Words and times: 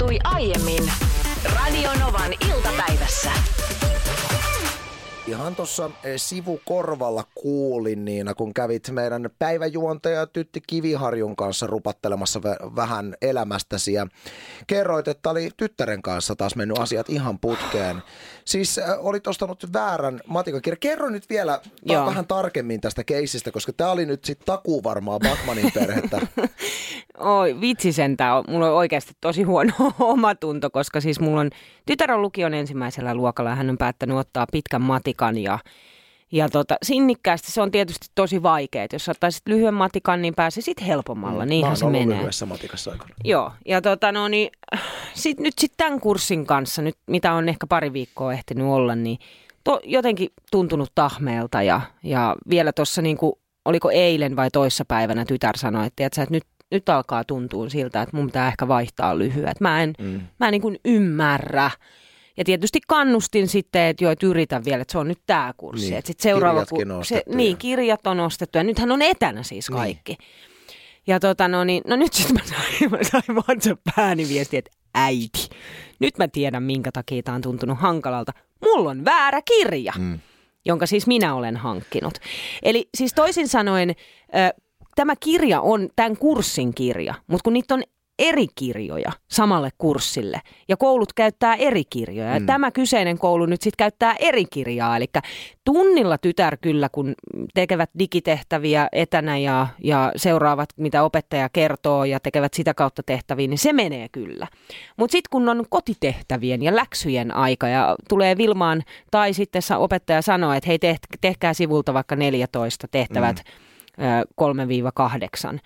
tapahtui 0.00 0.18
aiemmin 0.24 0.92
Radionovan 1.54 2.32
iltapäivässä. 2.48 3.30
Ihan 5.26 5.56
tuossa 5.56 5.90
sivukorvalla 6.16 7.24
kuulin 7.34 8.04
Niina, 8.04 8.34
kun 8.34 8.54
kävit 8.54 8.90
meidän 8.90 9.30
päiväjuontaja 9.38 10.26
Tytti 10.26 10.60
Kiviharjun 10.66 11.36
kanssa 11.36 11.66
rupattelemassa 11.66 12.42
vähän 12.76 13.14
elämästäsi 13.22 13.92
ja 13.92 14.06
kerroit, 14.66 15.08
että 15.08 15.30
oli 15.30 15.50
tyttären 15.56 16.02
kanssa 16.02 16.36
taas 16.36 16.56
mennyt 16.56 16.78
asiat 16.78 17.10
ihan 17.10 17.38
putkeen. 17.38 18.02
Siis 18.50 18.78
äh, 18.78 18.84
olit 18.98 19.26
ostanut 19.26 19.72
väärän 19.72 20.20
matikakirjan. 20.26 20.78
Kerro 20.80 21.08
nyt 21.08 21.30
vielä 21.30 21.60
ta- 21.88 22.06
vähän 22.06 22.26
tarkemmin 22.26 22.80
tästä 22.80 23.04
keisistä, 23.04 23.50
koska 23.50 23.72
tämä 23.72 23.90
oli 23.90 24.06
nyt 24.06 24.24
sitten 24.24 24.46
takuu 24.46 24.84
varmaa 24.84 25.18
Batmanin 25.18 25.72
perhettä. 25.78 26.26
Oi, 27.18 27.60
vitsi 27.60 27.92
sentään. 27.92 28.44
Mulla 28.48 28.66
on 28.66 28.74
oikeasti 28.74 29.12
tosi 29.20 29.42
huono 29.42 29.72
omatunto, 29.98 30.70
koska 30.70 31.00
siis 31.00 31.20
mulla 31.20 31.40
on, 31.40 31.50
tytär 31.86 32.12
on 32.12 32.22
lukion 32.22 32.54
ensimmäisellä 32.54 33.14
luokalla 33.14 33.50
ja 33.50 33.56
hän 33.56 33.70
on 33.70 33.78
päättänyt 33.78 34.16
ottaa 34.16 34.46
pitkän 34.52 34.82
matikan 34.82 35.38
ja 35.38 35.58
ja 36.32 36.48
tota, 36.48 36.76
sinnikkäästi 36.82 37.52
se 37.52 37.62
on 37.62 37.70
tietysti 37.70 38.06
tosi 38.14 38.42
vaikea, 38.42 38.82
että 38.82 38.94
jos 38.94 39.08
ottaisit 39.08 39.42
lyhyen 39.48 39.74
matikan, 39.74 40.22
niin 40.22 40.34
pääsisit 40.34 40.86
helpommalla, 40.86 41.38
Mä 41.38 41.46
niinhän 41.46 41.76
se 41.76 41.86
menee. 41.86 42.18
lyhyessä 42.18 42.46
matikassa 42.46 42.90
aikana. 42.90 43.14
Joo, 43.24 43.52
ja 43.66 43.82
tota 43.82 44.12
no 44.12 44.28
niin, 44.28 44.50
sit, 45.14 45.40
nyt 45.40 45.54
sitten 45.58 45.86
tämän 45.86 46.00
kurssin 46.00 46.46
kanssa, 46.46 46.82
nyt, 46.82 46.96
mitä 47.06 47.32
on 47.32 47.48
ehkä 47.48 47.66
pari 47.66 47.92
viikkoa 47.92 48.32
ehtinyt 48.32 48.66
olla, 48.66 48.94
niin 48.94 49.18
to, 49.64 49.80
jotenkin 49.84 50.28
tuntunut 50.50 50.92
tahmeelta 50.94 51.62
ja, 51.62 51.80
ja 52.02 52.36
vielä 52.50 52.72
tuossa 52.72 53.02
niinku, 53.02 53.38
oliko 53.64 53.90
eilen 53.90 54.36
vai 54.36 54.50
toissapäivänä 54.50 55.24
tytär 55.24 55.58
sanoi, 55.58 55.86
että, 55.86 56.06
että 56.06 56.26
nyt, 56.30 56.44
nyt 56.70 56.88
alkaa 56.88 57.24
tuntua 57.24 57.68
siltä, 57.68 58.02
että 58.02 58.16
mun 58.16 58.26
pitää 58.26 58.48
ehkä 58.48 58.68
vaihtaa 58.68 59.18
lyhyet. 59.18 59.60
Mä 59.60 59.82
en, 59.82 59.94
mm. 59.98 60.20
mä 60.40 60.46
en 60.48 60.52
niin 60.52 60.62
kuin 60.62 60.78
ymmärrä. 60.84 61.70
Ja 62.40 62.44
tietysti 62.44 62.78
kannustin 62.88 63.48
sitten, 63.48 63.82
että 63.82 64.04
joo, 64.04 64.12
että 64.12 64.26
yritä 64.26 64.64
vielä, 64.64 64.82
että 64.82 64.92
se 64.92 64.98
on 64.98 65.08
nyt 65.08 65.18
tämä 65.26 65.54
kurssi. 65.56 65.86
Niin, 65.86 65.98
Että 65.98 66.06
sit 66.06 66.20
seuraava, 66.20 66.64
on 66.96 67.04
se, 67.04 67.22
niin, 67.34 67.50
ja- 67.50 67.56
kirjat 67.56 68.06
on 68.06 68.20
ostettu 68.20 68.58
ja 68.58 68.64
nythän 68.64 68.92
on 68.92 69.02
etänä 69.02 69.42
siis 69.42 69.68
kaikki. 69.70 70.16
Ja 71.06 71.20
tota 71.20 71.48
no 71.48 71.64
niin, 71.64 71.82
no 71.86 71.96
nyt 71.96 72.12
sitten 72.12 72.36
mä 72.36 72.42
sain, 72.44 72.90
mä 72.90 72.98
sain 73.02 73.36
WhatsApp-ääniviesti, 73.36 74.56
että 74.56 74.70
äiti, 74.94 75.48
nyt 75.98 76.18
mä 76.18 76.28
tiedän 76.28 76.62
minkä 76.62 76.92
takia 76.92 77.22
tää 77.22 77.34
on 77.34 77.42
tuntunut 77.42 77.78
hankalalta. 77.78 78.32
Mulla 78.64 78.90
on 78.90 79.04
väärä 79.04 79.42
kirja, 79.42 79.92
mm. 79.98 80.18
jonka 80.64 80.86
siis 80.86 81.06
minä 81.06 81.34
olen 81.34 81.56
hankkinut. 81.56 82.14
Eli 82.62 82.88
siis 82.96 83.14
toisin 83.14 83.48
sanoen, 83.48 83.90
ö, 83.90 84.60
tämä 84.94 85.14
kirja 85.20 85.60
on 85.60 85.88
tämän 85.96 86.16
kurssin 86.16 86.74
kirja, 86.74 87.14
mutta 87.26 87.44
kun 87.44 87.52
niitä 87.52 87.74
on 87.74 87.82
eri 88.20 88.46
kirjoja 88.54 89.12
samalle 89.30 89.70
kurssille 89.78 90.40
ja 90.68 90.76
koulut 90.76 91.12
käyttää 91.12 91.54
eri 91.54 91.82
kirjoja. 91.90 92.34
Ja 92.34 92.40
tämä 92.46 92.70
kyseinen 92.70 93.18
koulu 93.18 93.46
nyt 93.46 93.62
sitten 93.62 93.76
käyttää 93.84 94.16
eri 94.18 94.44
kirjaa. 94.44 94.96
Eli 94.96 95.06
tunnilla 95.64 96.18
tytär 96.18 96.56
kyllä, 96.60 96.88
kun 96.88 97.14
tekevät 97.54 97.90
digitehtäviä 97.98 98.88
etänä 98.92 99.38
ja, 99.38 99.66
ja 99.84 100.12
seuraavat, 100.16 100.68
mitä 100.76 101.02
opettaja 101.02 101.48
kertoo 101.48 102.04
ja 102.04 102.20
tekevät 102.20 102.54
sitä 102.54 102.74
kautta 102.74 103.02
tehtäviä, 103.02 103.46
niin 103.46 103.58
se 103.58 103.72
menee 103.72 104.08
kyllä. 104.12 104.46
Mutta 104.96 105.12
sitten 105.12 105.30
kun 105.30 105.48
on 105.48 105.64
kotitehtävien 105.68 106.62
ja 106.62 106.76
läksyjen 106.76 107.36
aika 107.36 107.68
ja 107.68 107.96
tulee 108.08 108.36
Vilmaan 108.36 108.82
tai 109.10 109.32
sitten 109.32 109.62
opettaja 109.78 110.22
sanoo, 110.22 110.52
että 110.52 110.68
hei 110.68 110.78
teht- 110.78 111.18
tehkää 111.20 111.54
sivulta 111.54 111.94
vaikka 111.94 112.16
14 112.16 112.88
tehtävät 112.90 113.36
mm. 113.36 113.44
3-8, 115.54 115.58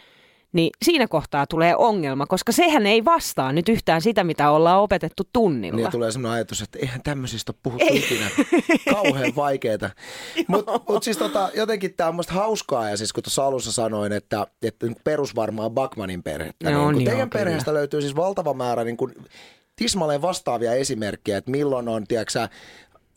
niin 0.54 0.70
siinä 0.84 1.08
kohtaa 1.08 1.46
tulee 1.46 1.76
ongelma, 1.76 2.26
koska 2.26 2.52
sehän 2.52 2.86
ei 2.86 3.04
vastaa 3.04 3.52
nyt 3.52 3.68
yhtään 3.68 4.02
sitä, 4.02 4.24
mitä 4.24 4.50
ollaan 4.50 4.80
opetettu 4.80 5.22
tunnilla. 5.32 5.76
Niin 5.76 5.90
tulee 5.90 6.12
sellainen 6.12 6.34
ajatus, 6.34 6.62
että 6.62 6.78
eihän 6.78 7.02
tämmöisistä 7.02 7.52
ole 7.52 7.58
puhuttu 7.62 7.86
Ei. 7.90 7.98
ikinä. 7.98 8.30
Kauhean 8.90 9.32
vaikeeta. 9.36 9.90
Mutta 10.48 10.80
mut 10.88 11.02
siis 11.02 11.16
tota, 11.16 11.50
jotenkin 11.54 11.94
tämä 11.94 12.08
on 12.08 12.14
musta 12.14 12.32
hauskaa, 12.32 12.90
ja 12.90 12.96
siis 12.96 13.12
kun 13.12 13.22
tuossa 13.22 13.46
alussa 13.46 13.72
sanoin, 13.72 14.12
että, 14.12 14.46
että 14.62 14.86
perusvarmaa 15.04 15.70
Bakmanin 15.70 16.22
perhettä, 16.22 16.70
No 16.70 16.90
niin 16.90 16.98
niin, 16.98 17.04
teidän 17.04 17.20
joo, 17.20 17.28
kyllä. 17.28 17.44
perheestä 17.44 17.74
löytyy 17.74 18.00
siis 18.00 18.16
valtava 18.16 18.54
määrä 18.54 18.84
niin 18.84 18.96
kun, 18.96 19.12
tismalleen 19.76 20.22
vastaavia 20.22 20.74
esimerkkejä, 20.74 21.38
että 21.38 21.50
milloin 21.50 21.88
on, 21.88 22.06
tiedätkö 22.06 22.48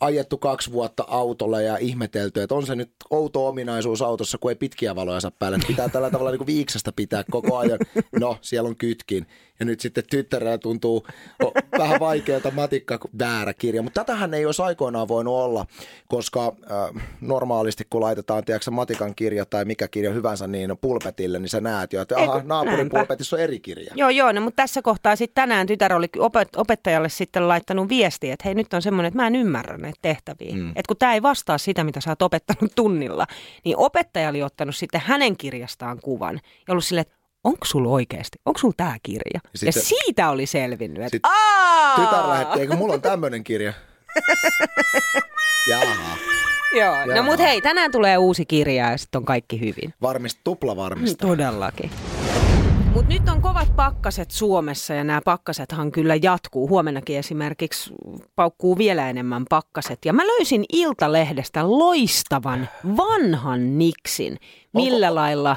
ajettu 0.00 0.38
kaksi 0.38 0.72
vuotta 0.72 1.04
autolla 1.08 1.60
ja 1.60 1.76
ihmetelty, 1.76 2.42
että 2.42 2.54
on 2.54 2.66
se 2.66 2.74
nyt 2.74 2.90
outo 3.10 3.48
ominaisuus 3.48 4.02
autossa, 4.02 4.38
kun 4.38 4.50
ei 4.50 4.54
pitkiä 4.54 4.96
valoja 4.96 5.20
saa 5.20 5.30
päälle. 5.30 5.56
Että 5.56 5.66
Pitää 5.68 5.88
tällä 5.88 6.10
tavalla 6.10 6.30
niin 6.30 6.38
kuin 6.38 6.46
viiksasta 6.46 6.92
pitää 6.92 7.24
koko 7.30 7.56
ajan. 7.56 7.78
No, 8.20 8.38
siellä 8.40 8.68
on 8.68 8.76
kytkin. 8.76 9.26
Ja 9.60 9.66
nyt 9.66 9.80
sitten 9.80 10.04
tyttärellä 10.10 10.58
tuntuu 10.58 11.06
o, 11.44 11.52
vähän 11.78 12.00
vaikealta 12.00 12.50
matikka 12.50 12.98
väärä 13.18 13.54
kirja. 13.54 13.82
Mutta 13.82 14.04
tätähän 14.04 14.34
ei 14.34 14.46
olisi 14.46 14.62
aikoinaan 14.62 15.08
voinut 15.08 15.34
olla, 15.34 15.66
koska 16.08 16.46
äh, 16.70 17.02
normaalisti 17.20 17.86
kun 17.90 18.00
laitetaan 18.00 18.44
tiedätkö, 18.44 18.70
matikan 18.70 19.14
kirja 19.14 19.44
tai 19.46 19.64
mikä 19.64 19.88
kirja 19.88 20.12
hyvänsä 20.12 20.46
niin 20.46 20.78
pulpetille, 20.80 21.38
niin 21.38 21.48
sä 21.48 21.60
näet 21.60 21.92
jo, 21.92 22.02
että 22.02 22.16
aha, 22.16 22.42
naapurin 22.44 22.76
näinpä. 22.76 22.98
pulpetissa 22.98 23.36
on 23.36 23.42
eri 23.42 23.60
kirja. 23.60 23.92
Joo, 23.96 24.08
joo, 24.08 24.32
no, 24.32 24.40
mutta 24.40 24.62
tässä 24.62 24.82
kohtaa 24.82 25.16
sitten 25.16 25.42
tänään 25.42 25.66
tytär 25.66 25.92
oli 25.92 26.06
opet- 26.16 26.56
opettajalle 26.60 27.08
sitten 27.08 27.48
laittanut 27.48 27.88
viestiä, 27.88 28.32
että 28.32 28.42
hei 28.44 28.54
nyt 28.54 28.74
on 28.74 28.82
semmoinen, 28.82 29.08
että 29.08 29.22
mä 29.22 29.26
en 29.26 29.36
ymmärrä 29.36 29.78
näitä 29.88 29.98
tehtäviä. 30.02 30.56
Mm. 30.56 30.68
Että 30.68 30.82
kun 30.88 30.96
tämä 30.96 31.14
ei 31.14 31.22
vastaa 31.22 31.58
sitä, 31.58 31.84
mitä 31.84 32.00
sä 32.00 32.10
oot 32.10 32.22
opettanut 32.22 32.72
tunnilla, 32.74 33.26
niin 33.64 33.76
opettaja 33.76 34.28
oli 34.28 34.42
ottanut 34.42 34.76
sitten 34.76 35.02
hänen 35.04 35.36
kirjastaan 35.36 35.98
kuvan 36.02 36.34
ja 36.68 36.72
ollut 36.72 36.84
silleen, 36.84 37.02
että 37.06 37.14
onko 37.44 37.64
sulla 37.64 37.88
oikeasti, 37.88 38.38
onko 38.46 38.58
sulla 38.58 38.74
tämä 38.76 38.96
kirja? 39.02 39.30
Ja, 39.34 39.40
sitten- 39.54 39.66
ja 39.80 39.82
siitä 39.82 40.30
oli 40.30 40.46
selvinnyt, 40.46 41.02
että! 41.14 41.28
Tytär 41.96 42.28
lähetti, 42.28 42.60
eikö 42.60 42.76
mulla 42.76 42.94
on 42.94 43.02
tämmöinen 43.02 43.44
kirja? 43.44 43.72
Jaha, 45.70 45.84
Joo, 46.72 46.94
Jaha. 46.94 47.06
no 47.14 47.22
mut 47.22 47.38
hei, 47.38 47.60
tänään 47.62 47.92
tulee 47.92 48.18
uusi 48.18 48.46
kirja 48.46 48.90
ja 48.90 48.96
sitten 48.98 49.18
on 49.18 49.24
kaikki 49.24 49.60
hyvin. 49.60 49.94
varmist, 50.02 50.38
tupla 50.44 50.76
varmista. 50.76 51.26
Todellakin. 51.26 51.90
Mutta 52.94 53.12
nyt 53.12 53.28
on 53.28 53.42
kovat 53.42 53.76
pakkaset 53.76 54.30
Suomessa 54.30 54.94
ja 54.94 55.04
nämä 55.04 55.20
pakkasethan 55.24 55.92
kyllä 55.92 56.14
jatkuu. 56.22 56.68
Huomennakin 56.68 57.18
esimerkiksi 57.18 57.94
paukkuu 58.34 58.78
vielä 58.78 59.10
enemmän 59.10 59.44
pakkaset. 59.50 60.04
Ja 60.04 60.12
mä 60.12 60.26
löysin 60.26 60.64
Iltalehdestä 60.72 61.70
loistavan 61.70 62.68
vanhan 62.96 63.78
niksin. 63.78 64.36
Millä 64.74 65.06
Onko- 65.08 65.14
lailla? 65.14 65.56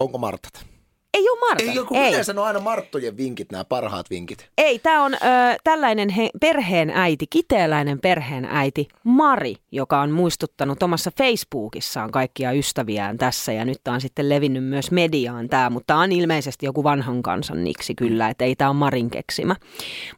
Onko 0.00 0.18
Martat? 0.18 0.69
Ei 1.14 1.28
ole 1.28 1.38
Marta. 1.48 1.64
Ei 1.64 1.74
joku, 1.74 1.94
ei. 1.94 2.08
yleensä 2.08 2.32
ne 2.32 2.40
on 2.40 2.46
aina 2.46 2.60
Marttojen 2.60 3.16
vinkit, 3.16 3.52
nämä 3.52 3.64
parhaat 3.64 4.10
vinkit. 4.10 4.48
Ei, 4.58 4.78
tämä 4.78 5.04
on 5.04 5.14
ö, 5.14 5.18
tällainen 5.64 6.08
he, 6.08 6.30
perheen 6.40 6.90
äiti, 6.90 7.26
kiteeläinen 7.30 8.00
perheen 8.00 8.44
äiti 8.44 8.88
Mari, 9.04 9.54
joka 9.72 10.00
on 10.00 10.10
muistuttanut 10.10 10.82
omassa 10.82 11.10
Facebookissaan 11.18 12.10
kaikkia 12.10 12.52
ystäviään 12.52 13.18
tässä 13.18 13.52
ja 13.52 13.64
nyt 13.64 13.78
tää 13.84 13.94
on 13.94 14.00
sitten 14.00 14.28
levinnyt 14.28 14.64
myös 14.64 14.90
mediaan 14.90 15.48
tämä, 15.48 15.70
mutta 15.70 15.86
tää 15.86 16.02
on 16.02 16.12
ilmeisesti 16.12 16.66
joku 16.66 16.84
vanhan 16.84 17.22
kansan 17.22 17.64
niksi 17.64 17.94
kyllä, 17.94 18.28
että 18.28 18.44
ei 18.44 18.56
tämä 18.56 18.70
ole 18.70 18.76
Marin 18.76 19.10
keksimä. 19.10 19.56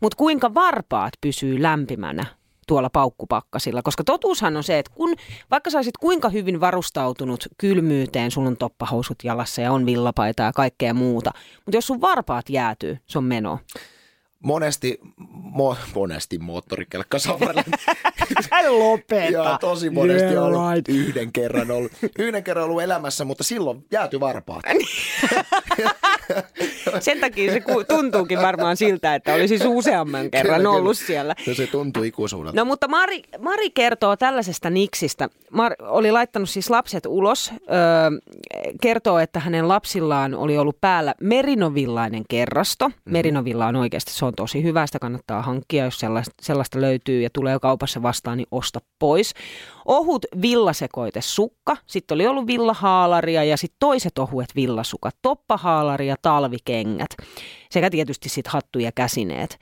Mutta 0.00 0.16
kuinka 0.16 0.54
varpaat 0.54 1.12
pysyy 1.20 1.62
lämpimänä 1.62 2.41
tuolla 2.66 2.90
paukkupakkasilla, 2.90 3.82
koska 3.82 4.04
totuushan 4.04 4.56
on 4.56 4.64
se, 4.64 4.78
että 4.78 4.92
kun, 4.94 5.14
vaikka 5.50 5.70
sä 5.70 5.78
olisit 5.78 5.96
kuinka 5.96 6.28
hyvin 6.28 6.60
varustautunut 6.60 7.48
kylmyyteen, 7.58 8.30
sulla 8.30 8.48
on 8.48 8.56
toppahousut 8.56 9.18
jalassa 9.24 9.60
ja 9.60 9.72
on 9.72 9.86
villapaita 9.86 10.42
ja 10.42 10.52
kaikkea 10.52 10.94
muuta, 10.94 11.30
mutta 11.56 11.76
jos 11.76 11.86
sun 11.86 12.00
varpaat 12.00 12.50
jäätyy, 12.50 12.98
se 13.06 13.18
on 13.18 13.24
meno. 13.24 13.58
Monesti, 14.42 15.00
mo, 15.32 15.76
monesti 15.94 16.38
moottorikelkka 16.38 17.18
safarilla. 17.18 17.62
Lopeta. 18.68 19.32
Joo, 19.32 19.58
tosi 19.60 19.90
monesti 19.90 20.22
Yeah, 20.32 20.44
ollut 20.44 20.72
right. 20.74 20.88
yhden 20.88 21.32
kerran 21.32 21.70
ollut, 21.70 21.92
yhden 22.18 22.44
kerran 22.44 22.64
ollut 22.64 22.82
elämässä, 22.82 23.24
mutta 23.24 23.44
silloin 23.44 23.84
jääty 23.90 24.20
varpaat. 24.20 24.62
Sen 27.00 27.20
takia 27.20 27.52
se 27.52 27.62
tuntuukin 27.88 28.38
varmaan 28.42 28.76
siltä, 28.76 29.14
että 29.14 29.34
olisi 29.34 29.48
siis 29.58 29.62
useamman 29.66 30.30
kerran 30.30 30.56
Kyllä, 30.56 30.70
ollut 30.70 30.96
kyllä. 30.96 31.06
siellä. 31.06 31.34
No 31.46 31.54
se 31.54 31.66
tuntuu 31.66 32.02
ikuisuudelta. 32.02 32.56
No 32.56 32.64
mutta 32.64 32.88
Mari, 32.88 33.22
Mari 33.38 33.70
kertoo 33.70 34.16
tällaisesta 34.16 34.70
niksistä. 34.70 35.28
Mar 35.50 35.74
oli 35.80 36.12
laittanut 36.12 36.48
siis 36.50 36.70
lapset 36.70 37.06
ulos. 37.06 37.50
Öö, 37.52 37.58
kertoo, 38.80 39.18
että 39.18 39.40
hänen 39.40 39.68
lapsillaan 39.68 40.34
oli 40.34 40.58
ollut 40.58 40.80
päällä 40.80 41.14
merinovillainen 41.20 42.22
kerrasto. 42.28 42.88
Mhm. 42.88 42.96
Merinovilla 43.04 43.66
on 43.66 43.76
oikeasti, 43.76 44.12
se 44.12 44.24
on 44.24 44.31
tosi 44.36 44.62
hyvä. 44.62 44.86
Sitä 44.86 44.98
kannattaa 44.98 45.42
hankkia, 45.42 45.84
jos 45.84 45.98
sellaista, 45.98 46.34
sellaista 46.42 46.80
löytyy 46.80 47.22
ja 47.22 47.30
tulee 47.32 47.58
kaupassa 47.58 48.02
vastaan, 48.02 48.38
niin 48.38 48.48
osta 48.50 48.80
pois. 48.98 49.34
Ohut 49.84 50.26
villasekoite 50.42 51.20
sukka. 51.20 51.76
Sitten 51.86 52.14
oli 52.14 52.26
ollut 52.26 52.46
villahaalaria 52.46 53.44
ja 53.44 53.56
sitten 53.56 53.76
toiset 53.78 54.18
ohuet 54.18 54.56
villasukat. 54.56 55.16
Toppahaalari 55.22 56.06
ja 56.06 56.16
talvikengät. 56.22 57.10
Sekä 57.70 57.90
tietysti 57.90 58.28
sitten 58.28 58.52
hattu 58.52 58.78
ja 58.78 58.92
käsineet. 58.92 59.58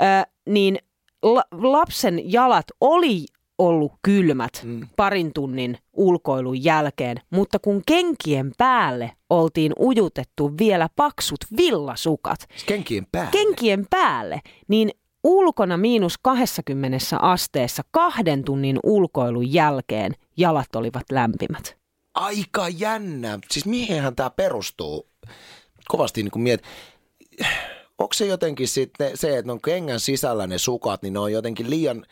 Ö, 0.00 0.30
niin 0.46 0.78
la- 1.22 1.44
lapsen 1.52 2.32
jalat 2.32 2.66
oli 2.80 3.24
ollut 3.58 3.92
kylmät 4.02 4.62
mm. 4.64 4.88
parin 4.96 5.32
tunnin 5.32 5.78
ulkoilun 5.92 6.64
jälkeen, 6.64 7.16
mutta 7.30 7.58
kun 7.58 7.82
kenkien 7.86 8.52
päälle 8.58 9.12
oltiin 9.30 9.72
ujutettu 9.80 10.52
vielä 10.58 10.88
paksut 10.96 11.40
villasukat. 11.56 12.48
Kenkien 12.66 13.06
päälle? 13.12 13.30
Kenkien 13.30 13.86
päälle, 13.90 14.40
niin 14.68 14.90
ulkona 15.24 15.76
miinus 15.76 16.18
20 16.22 16.98
asteessa 17.20 17.82
kahden 17.90 18.44
tunnin 18.44 18.78
ulkoilun 18.82 19.52
jälkeen 19.52 20.12
jalat 20.36 20.76
olivat 20.76 21.04
lämpimät. 21.12 21.76
Aika 22.14 22.68
jännä. 22.68 23.38
Siis 23.50 23.66
mihinhän 23.66 24.16
tämä 24.16 24.30
perustuu? 24.30 25.08
Kovasti 25.88 26.22
niin 26.22 26.42
miet... 26.42 26.62
Onko 27.98 28.12
se 28.14 28.26
jotenkin 28.26 28.68
sitten 28.68 29.10
se, 29.14 29.38
että 29.38 29.52
on 29.52 29.60
kengän 29.60 30.00
sisällä 30.00 30.46
ne 30.46 30.58
sukat, 30.58 31.02
niin 31.02 31.12
ne 31.12 31.18
on 31.18 31.32
jotenkin 31.32 31.70
liian 31.70 32.06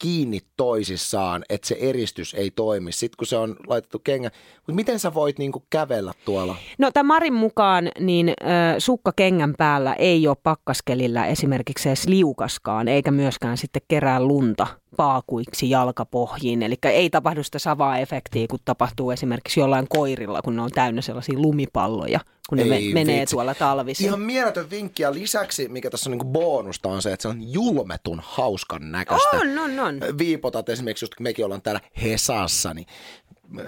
kiinni 0.00 0.40
toisissaan, 0.56 1.44
että 1.48 1.68
se 1.68 1.76
eristys 1.80 2.34
ei 2.34 2.50
toimi. 2.50 2.92
Sitten 2.92 3.16
kun 3.18 3.26
se 3.26 3.36
on 3.36 3.56
laitettu 3.66 3.98
kengä, 3.98 4.30
mutta 4.56 4.72
miten 4.72 4.98
sä 4.98 5.14
voit 5.14 5.38
niinku 5.38 5.62
kävellä 5.70 6.12
tuolla? 6.24 6.56
No 6.78 6.90
tämän 6.90 7.06
Marin 7.06 7.34
mukaan 7.34 7.90
niin 8.00 8.28
äh, 8.28 8.74
sukka 8.78 9.12
kengän 9.16 9.54
päällä 9.58 9.94
ei 9.94 10.28
ole 10.28 10.36
pakkaskelillä 10.42 11.26
esimerkiksi 11.26 11.88
edes 11.88 12.06
liukaskaan, 12.06 12.88
eikä 12.88 13.10
myöskään 13.10 13.56
sitten 13.56 13.82
kerää 13.88 14.20
lunta 14.20 14.66
paakuiksi 14.96 15.70
jalkapohjiin. 15.70 16.62
Eli 16.62 16.74
ei 16.82 17.10
tapahdu 17.10 17.42
sitä 17.42 17.58
savaa 17.58 17.98
efektiä, 17.98 18.46
kun 18.50 18.58
tapahtuu 18.64 19.10
esimerkiksi 19.10 19.60
jollain 19.60 19.86
koirilla, 19.88 20.42
kun 20.42 20.56
ne 20.56 20.62
on 20.62 20.70
täynnä 20.70 21.02
sellaisia 21.02 21.38
lumipalloja, 21.38 22.20
kun 22.48 22.58
ne 22.58 22.64
ei, 22.64 22.94
menee 22.94 23.20
vitsi. 23.20 23.34
tuolla 23.34 23.54
talvisi. 23.54 24.04
Ihan 24.04 24.20
mieletön 24.20 24.70
vinkki 24.70 25.02
ja 25.02 25.14
lisäksi, 25.14 25.68
mikä 25.68 25.90
tässä 25.90 26.10
on 26.10 26.18
niin 26.18 26.32
bonusta, 26.32 26.88
on 26.88 27.02
se, 27.02 27.12
että 27.12 27.22
se 27.22 27.28
on 27.28 27.52
julmetun 27.52 28.20
hauskan 28.24 28.92
näköistä. 28.92 29.36
On, 29.36 29.58
on, 29.58 29.80
on. 29.80 30.00
Viipotat 30.18 30.68
esimerkiksi, 30.68 31.04
just 31.04 31.14
kun 31.14 31.24
mekin 31.24 31.44
ollaan 31.44 31.62
täällä 31.62 31.80
Hesassa, 32.02 32.74
niin 32.74 32.86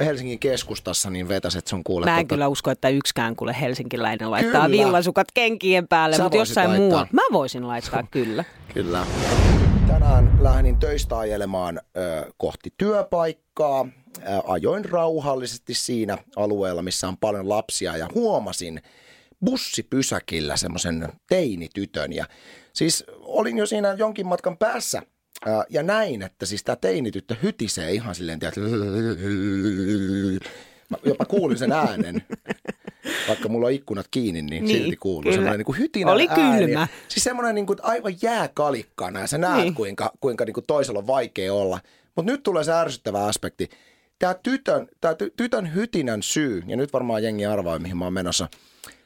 Helsingin 0.00 0.38
keskustassa, 0.38 1.10
niin 1.10 1.28
vetäs, 1.28 1.56
että 1.56 1.68
sun 1.68 1.84
kuulet. 1.84 2.04
Mä 2.04 2.18
en 2.18 2.26
tota... 2.26 2.34
kyllä 2.34 2.48
usko, 2.48 2.70
että 2.70 2.88
yksikään 2.88 3.36
kuule 3.36 3.56
helsinkiläinen 3.60 4.30
laittaa 4.30 4.66
kyllä. 4.66 4.84
villasukat 4.84 5.26
kenkien 5.34 5.88
päälle, 5.88 6.16
Sä 6.16 6.22
mutta 6.22 6.38
jossain 6.38 6.70
muualla. 6.70 7.06
Mä 7.12 7.22
voisin 7.32 7.68
laittaa, 7.68 8.02
kyllä. 8.10 8.44
kyllä. 8.74 9.06
Tänään 9.92 10.38
lähdin 10.40 10.78
töistä 10.78 11.18
ajelemaan 11.18 11.80
ö, 11.96 12.32
kohti 12.36 12.74
työpaikkaa. 12.76 13.88
Ö, 14.18 14.22
ajoin 14.46 14.84
rauhallisesti 14.84 15.74
siinä 15.74 16.18
alueella, 16.36 16.82
missä 16.82 17.08
on 17.08 17.16
paljon 17.16 17.48
lapsia 17.48 17.96
ja 17.96 18.08
huomasin 18.14 18.82
bussipysäkillä 19.44 20.56
semmoisen 20.56 21.08
teinitytön. 21.28 22.12
Ja 22.12 22.24
siis 22.72 23.04
olin 23.20 23.58
jo 23.58 23.66
siinä 23.66 23.92
jonkin 23.92 24.26
matkan 24.26 24.58
päässä 24.58 25.02
ja 25.70 25.82
näin, 25.82 26.22
että 26.22 26.46
siis 26.46 26.64
tämä 26.64 26.76
teinityttö 26.76 27.36
hytisee 27.42 27.92
ihan 27.92 28.14
silleen, 28.14 28.38
että 28.42 28.60
Mä 30.90 30.96
jopa 31.04 31.24
kuulin 31.24 31.58
sen 31.58 31.72
äänen. 31.72 32.22
Vaikka 33.28 33.48
mulla 33.48 33.66
on 33.66 33.72
ikkunat 33.72 34.06
kiinni, 34.10 34.42
niin, 34.42 34.64
niin 34.64 34.82
silti 34.82 34.96
kuuluu 34.96 35.22
kyllä. 35.22 35.34
semmoinen 35.34 35.58
niin 35.58 35.66
kuin 35.66 35.78
hytinä 35.78 36.12
Oli 36.12 36.28
ääni. 36.28 36.66
kylmä. 36.66 36.88
Siis 37.08 37.24
semmoinen 37.24 37.54
niin 37.54 37.66
kuin 37.66 37.78
aivan 37.82 38.14
jääkalikkana 38.22 39.20
ja 39.20 39.26
sä 39.26 39.38
näet, 39.38 39.62
niin. 39.62 39.74
kuinka, 39.74 40.12
kuinka 40.20 40.44
niin 40.44 40.54
kuin 40.54 40.66
toisella 40.66 40.98
on 40.98 41.06
vaikea 41.06 41.54
olla. 41.54 41.80
Mutta 42.16 42.32
nyt 42.32 42.42
tulee 42.42 42.64
se 42.64 42.72
ärsyttävä 42.72 43.24
aspekti. 43.24 43.70
Tämä 44.18 44.34
tytön, 44.34 44.88
tää 45.00 45.14
ty, 45.14 45.32
tytön 45.36 45.74
hytinän 45.74 46.22
syy, 46.22 46.62
ja 46.66 46.76
nyt 46.76 46.92
varmaan 46.92 47.22
jengi 47.22 47.46
arvaa, 47.46 47.78
mihin 47.78 47.96
mä 47.96 48.04
oon 48.04 48.12
menossa. 48.12 48.48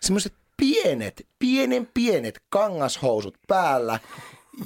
Semmoiset 0.00 0.32
pienet, 0.56 1.26
pienen 1.38 1.88
pienet 1.94 2.40
kangashousut 2.48 3.34
päällä, 3.48 3.98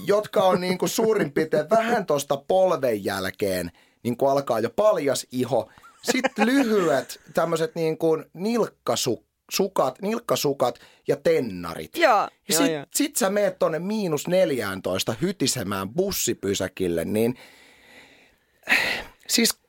jotka 0.06 0.42
on 0.42 0.60
niin 0.60 0.78
kuin 0.78 0.88
suurin 0.88 1.32
piirtein 1.32 1.70
vähän 1.70 2.06
tuosta 2.06 2.36
polven 2.48 3.04
jälkeen, 3.04 3.70
niin 4.02 4.16
kuin 4.16 4.30
alkaa 4.30 4.60
jo 4.60 4.70
paljas 4.70 5.26
iho. 5.32 5.70
Sitten 6.02 6.46
lyhyet 6.46 7.20
tämmöiset 7.34 7.74
niin 7.74 7.98
kuin 7.98 8.24
nilkkasukat, 9.50 10.02
nilkkasukat 10.02 10.80
ja 11.08 11.16
tennarit. 11.16 11.96
Joo, 11.96 12.28
Sitten 12.50 12.74
joo, 12.74 12.86
sit 12.94 13.16
sä 13.16 13.30
meet 13.30 13.58
tonne 13.58 13.78
miinus 13.78 14.28
14 14.28 15.14
hytisemään 15.22 15.88
bussipysäkille, 15.88 17.04
niin 17.04 17.34
siis 19.28 19.60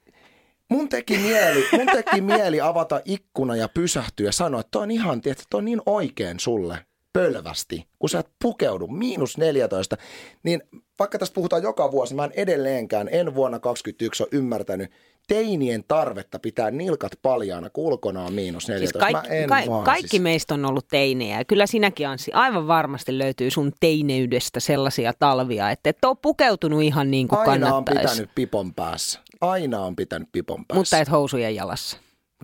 mun 0.70 0.90
teki 0.90 1.18
mieli, 1.18 1.68
mun 1.72 1.88
teki 1.88 2.22
mieli 2.32 2.62
avata 2.62 3.02
ikkuna 3.06 3.56
ja 3.56 3.70
pysähtyä 3.70 4.26
ja 4.26 4.32
sanoa, 4.32 4.60
että 4.60 4.72
toi 4.72 4.84
on 4.84 4.92
ihan, 4.92 5.18
että 5.18 5.44
toi 5.50 5.58
on 5.58 5.66
niin 5.66 5.82
oikein 5.86 6.40
sulle 6.40 6.86
pölvästi, 7.14 7.88
kun 8.00 8.10
sä 8.10 8.20
et 8.20 8.30
pukeudu 8.42 8.88
miinus 8.88 9.38
14, 9.38 9.98
niin 10.44 10.62
vaikka 11.00 11.20
tästä 11.20 11.36
puhutaan 11.36 11.64
joka 11.64 11.92
vuosi, 11.92 12.16
mä 12.16 12.26
en 12.26 12.32
edelleenkään, 12.36 13.10
en 13.12 13.36
vuonna 13.36 13.60
2021 13.60 14.24
ole 14.24 14.30
ymmärtänyt 14.32 14.92
teinien 15.28 15.84
tarvetta 15.88 16.40
pitää 16.40 16.72
nilkat 16.72 17.12
paljaana, 17.22 17.70
kulkonaan 17.70 18.34
miinus 18.34 18.68
14. 18.68 19.00
Siis 19.00 19.14
kaikki, 19.14 19.30
ka- 19.48 19.84
kaikki 19.84 20.08
siis... 20.08 20.24
meistä 20.24 20.54
on 20.54 20.66
ollut 20.66 20.88
teinejä 20.88 21.38
ja 21.38 21.46
kyllä 21.46 21.66
sinäkin 21.66 22.08
Anssi, 22.08 22.32
aivan 22.32 22.68
varmasti 22.68 23.18
löytyy 23.18 23.52
sun 23.52 23.72
teineydestä 23.80 24.60
sellaisia 24.60 25.14
talvia, 25.20 25.72
että 25.72 25.90
et 25.90 26.06
ole 26.06 26.18
pukeutunut 26.22 26.84
ihan 26.84 27.12
niin 27.12 27.28
kuin 27.28 27.40
Aina 27.40 27.52
kannattaisi. 27.52 28.00
on 28.00 28.10
pitänyt 28.10 28.30
pipon 28.36 28.74
päässä. 28.74 29.20
Aina 29.42 29.82
on 29.82 29.96
pitänyt 29.96 30.30
pipon 30.32 30.66
päässä. 30.66 30.80
Mutta 30.80 30.98
et 31.00 31.12
housujen 31.12 31.56
jalassa. 31.56 31.98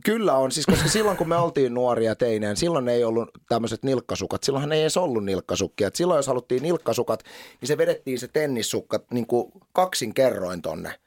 Kyllä 0.04 0.34
on, 0.34 0.52
siis 0.52 0.66
koska 0.66 0.90
silloin 0.90 1.18
kun 1.18 1.30
me 1.30 1.36
oltiin 1.36 1.74
nuoria 1.74 2.16
teineen, 2.16 2.58
silloin 2.58 2.90
ei 2.90 3.04
ollut 3.04 3.30
tämmöiset 3.50 3.84
nilkkasukat. 3.84 4.44
Silloinhan 4.44 4.72
ei 4.72 4.82
edes 4.82 4.98
ollut 4.98 5.26
nilkkasukkia. 5.26 5.88
Et 5.88 5.96
silloin 5.96 6.18
jos 6.18 6.28
haluttiin 6.28 6.64
nilkkasukat, 6.64 7.24
niin 7.62 7.68
se 7.68 7.78
vedettiin 7.78 8.20
se 8.20 8.28
tennissukka 8.28 9.00
niin 9.12 9.28
kuin 9.28 9.52
kaksin 9.74 10.14
kerroin 10.14 10.62
tonne. 10.62 11.00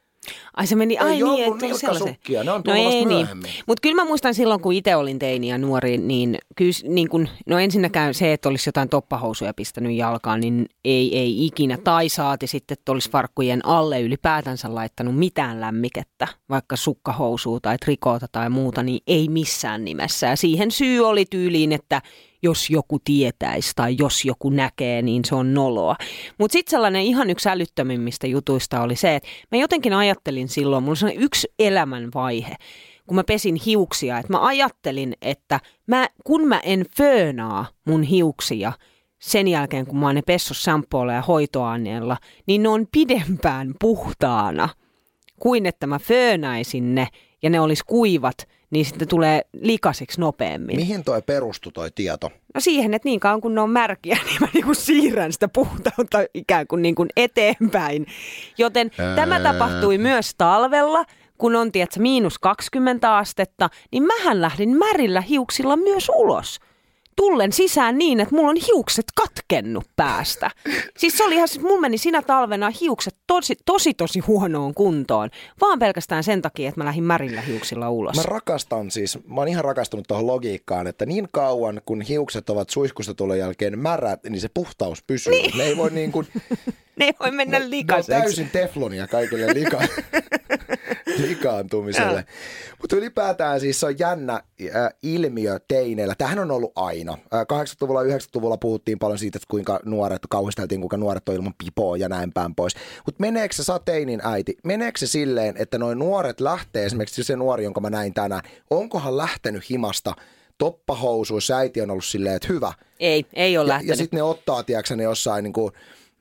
Ai 0.56 0.66
se 0.66 0.76
meni, 0.76 0.98
ai 0.98 1.08
ei 1.08 1.14
niin, 1.14 1.24
ollut 1.26 1.62
että 1.62 1.90
on 1.90 1.98
sukkia, 1.98 2.44
ne 2.44 2.52
on 2.52 2.62
No 2.66 2.74
ei 2.74 3.04
niin. 3.04 3.28
Mutta 3.66 3.80
kyllä 3.80 3.94
mä 3.94 4.04
muistan 4.04 4.34
silloin, 4.34 4.60
kun 4.60 4.72
itse 4.72 4.96
olin 4.96 5.18
teini 5.18 5.48
ja 5.48 5.58
nuori, 5.58 5.98
niin 5.98 6.38
kyllä 6.56 6.72
niin 6.84 7.08
kun, 7.08 7.28
no 7.46 7.58
ensinnäkään 7.58 8.14
se, 8.14 8.32
että 8.32 8.48
olisi 8.48 8.68
jotain 8.68 8.88
toppahousuja 8.88 9.54
pistänyt 9.54 9.96
jalkaan, 9.96 10.40
niin 10.40 10.66
ei, 10.84 11.18
ei 11.18 11.46
ikinä. 11.46 11.76
Tai 11.76 12.08
saati 12.08 12.46
sitten, 12.46 12.78
että 12.78 12.92
olisi 12.92 13.10
farkkujen 13.10 13.66
alle 13.66 14.00
ylipäätänsä 14.00 14.74
laittanut 14.74 15.18
mitään 15.18 15.60
lämmikettä, 15.60 16.28
vaikka 16.48 16.76
sukkahousua 16.76 17.60
tai 17.60 17.78
trikoota 17.78 18.26
tai 18.32 18.50
muuta, 18.50 18.82
niin 18.82 19.00
ei 19.06 19.28
missään 19.28 19.84
nimessä. 19.84 20.26
Ja 20.26 20.36
siihen 20.36 20.70
syy 20.70 21.00
oli 21.00 21.24
tyyliin, 21.30 21.72
että 21.72 22.02
jos 22.42 22.70
joku 22.70 22.98
tietäisi 23.04 23.72
tai 23.76 23.96
jos 23.98 24.24
joku 24.24 24.50
näkee, 24.50 25.02
niin 25.02 25.24
se 25.24 25.34
on 25.34 25.54
noloa. 25.54 25.96
Mutta 26.38 26.52
sitten 26.52 26.70
sellainen 26.70 27.02
ihan 27.02 27.30
yksi 27.30 27.48
älyttömimmistä 27.48 28.26
jutuista 28.26 28.82
oli 28.82 28.96
se, 28.96 29.16
että 29.16 29.28
mä 29.50 29.58
jotenkin 29.58 29.92
ajattelin 29.92 30.48
silloin, 30.48 30.84
mulla 30.84 30.98
oli 31.02 31.14
yksi 31.14 31.48
elämän 31.58 32.08
vaihe, 32.14 32.56
kun 33.06 33.14
mä 33.14 33.24
pesin 33.24 33.54
hiuksia, 33.66 34.18
että 34.18 34.32
mä 34.32 34.46
ajattelin, 34.46 35.14
että 35.22 35.60
mä, 35.86 36.08
kun 36.24 36.48
mä 36.48 36.60
en 36.64 36.84
föönaa 36.96 37.66
mun 37.86 38.02
hiuksia 38.02 38.72
sen 39.18 39.48
jälkeen, 39.48 39.86
kun 39.86 39.98
mä 39.98 40.06
oon 40.06 40.14
ne 40.14 40.22
pessu 40.22 40.54
ja 41.14 41.22
hoitoaineella, 41.22 42.16
niin 42.46 42.62
ne 42.62 42.68
on 42.68 42.86
pidempään 42.92 43.74
puhtaana 43.80 44.68
kuin 45.40 45.66
että 45.66 45.86
mä 45.86 45.98
föönäisin 45.98 46.94
ne 46.94 47.08
ja 47.42 47.50
ne 47.50 47.60
olisi 47.60 47.82
kuivat– 47.86 48.36
niin 48.70 48.84
sitten 48.84 49.08
tulee 49.08 49.42
likasiksi 49.52 50.20
nopeammin. 50.20 50.76
Mihin 50.76 51.04
toi 51.04 51.22
perustui 51.22 51.72
toi 51.72 51.90
tieto? 51.94 52.30
No 52.54 52.60
siihen, 52.60 52.94
että 52.94 53.08
niin 53.08 53.20
kauan 53.20 53.40
kun 53.40 53.54
ne 53.54 53.60
on 53.60 53.70
märkiä, 53.70 54.18
niin 54.26 54.40
mä 54.40 54.48
niin 54.54 54.64
kuin 54.64 54.76
siirrän 54.76 55.32
sitä 55.32 55.48
puhtautta 55.48 56.18
ikään 56.34 56.66
kuin, 56.66 56.82
niin 56.82 56.94
kuin 56.94 57.08
eteenpäin. 57.16 58.06
Joten 58.58 58.90
Ää... 58.98 59.16
tämä 59.16 59.40
tapahtui 59.40 59.98
myös 59.98 60.34
talvella, 60.38 61.04
kun 61.38 61.56
on 61.56 61.72
tiedätkö, 61.72 62.00
miinus 62.00 62.38
20 62.38 63.16
astetta, 63.16 63.70
niin 63.92 64.02
mähän 64.02 64.40
lähdin 64.40 64.78
märillä 64.78 65.20
hiuksilla 65.20 65.76
myös 65.76 66.10
ulos 66.14 66.60
tullen 67.20 67.52
sisään 67.52 67.98
niin, 67.98 68.20
että 68.20 68.34
mulla 68.34 68.50
on 68.50 68.56
hiukset 68.56 69.04
katkennut 69.14 69.84
päästä. 69.96 70.50
Siis 70.98 71.18
se 71.18 71.24
oli 71.24 71.34
ihan, 71.34 71.48
siis 71.48 71.62
mulla 71.62 71.80
meni 71.80 71.98
sinä 71.98 72.22
talvena 72.22 72.72
hiukset 72.80 73.16
tosi, 73.26 73.56
tosi, 73.66 73.94
tosi 73.94 74.20
huonoon 74.20 74.74
kuntoon. 74.74 75.30
Vaan 75.60 75.78
pelkästään 75.78 76.24
sen 76.24 76.42
takia, 76.42 76.68
että 76.68 76.80
mä 76.80 76.84
lähdin 76.84 77.04
märillä 77.04 77.40
hiuksilla 77.40 77.90
ulos. 77.90 78.16
Mä 78.16 78.22
rakastan 78.22 78.90
siis, 78.90 79.18
mä 79.26 79.40
oon 79.40 79.48
ihan 79.48 79.64
rakastunut 79.64 80.04
tuohon 80.08 80.26
logiikkaan, 80.26 80.86
että 80.86 81.06
niin 81.06 81.28
kauan 81.32 81.80
kun 81.84 82.02
hiukset 82.02 82.50
ovat 82.50 82.70
suihkusta 82.70 83.14
tulon 83.14 83.38
jälkeen 83.38 83.78
märät, 83.78 84.24
niin 84.24 84.40
se 84.40 84.48
puhtaus 84.54 85.02
pysyy. 85.02 85.32
Niin. 85.32 85.58
Ne 85.58 85.64
ei 85.64 85.76
voi 85.76 85.90
niin 85.90 86.12
kuin... 86.12 86.26
ne 86.98 87.04
ei 87.04 87.14
voi 87.20 87.30
mennä 87.30 87.70
likaiseksi. 87.70 88.10
Ne 88.10 88.16
on 88.16 88.22
täysin 88.22 88.50
teflonia 88.50 89.06
kaikille 89.06 89.54
lika, 89.54 89.80
likaantumiselle. 91.28 92.24
Mutta 92.80 92.96
ylipäätään 92.96 93.60
siis 93.60 93.80
se 93.80 93.86
on 93.86 93.98
jännä 93.98 94.32
äh, 94.34 94.42
ilmiö 95.02 95.60
teineillä. 95.68 96.14
Tähän 96.18 96.38
on 96.38 96.50
ollut 96.50 96.72
aina. 96.76 97.12
Äh, 97.12 97.40
80-luvulla 97.40 98.04
ja 98.04 98.16
90-luvulla 98.16 98.56
puhuttiin 98.56 98.98
paljon 98.98 99.18
siitä, 99.18 99.36
että 99.36 99.50
kuinka 99.50 99.80
nuoret, 99.84 100.22
kauhisteltiin 100.30 100.80
kuinka 100.80 100.96
nuoret 100.96 101.28
on 101.28 101.34
ilman 101.34 101.54
pipoa 101.64 101.96
ja 101.96 102.08
näin 102.08 102.32
päin 102.32 102.54
pois. 102.54 102.74
Mutta 103.06 103.20
meneekö 103.20 103.54
se, 103.54 103.64
sä 103.64 103.72
oot 103.72 103.84
teinin 103.84 104.20
äiti, 104.24 104.56
meneekö 104.64 104.98
se 104.98 105.06
silleen, 105.06 105.54
että 105.58 105.78
noin 105.78 105.98
nuoret 105.98 106.40
lähtee, 106.40 106.84
esimerkiksi 106.84 107.24
se 107.24 107.36
nuori, 107.36 107.64
jonka 107.64 107.80
mä 107.80 107.90
näin 107.90 108.14
tänään, 108.14 108.42
onkohan 108.70 109.16
lähtenyt 109.16 109.70
himasta 109.70 110.14
toppahousuissa, 110.58 111.56
äiti 111.56 111.80
on 111.80 111.90
ollut 111.90 112.04
silleen, 112.04 112.36
että 112.36 112.48
hyvä. 112.48 112.72
Ei, 113.00 113.24
ei 113.32 113.58
ole 113.58 113.64
ja, 113.64 113.68
lähtenyt. 113.68 113.88
Ja 113.88 113.96
sitten 113.96 114.16
ne 114.16 114.22
ottaa, 114.22 114.62
tiedätkö, 114.62 114.96
ne 114.96 115.02
jossain 115.02 115.42
niin 115.42 115.52
kuin, 115.52 115.72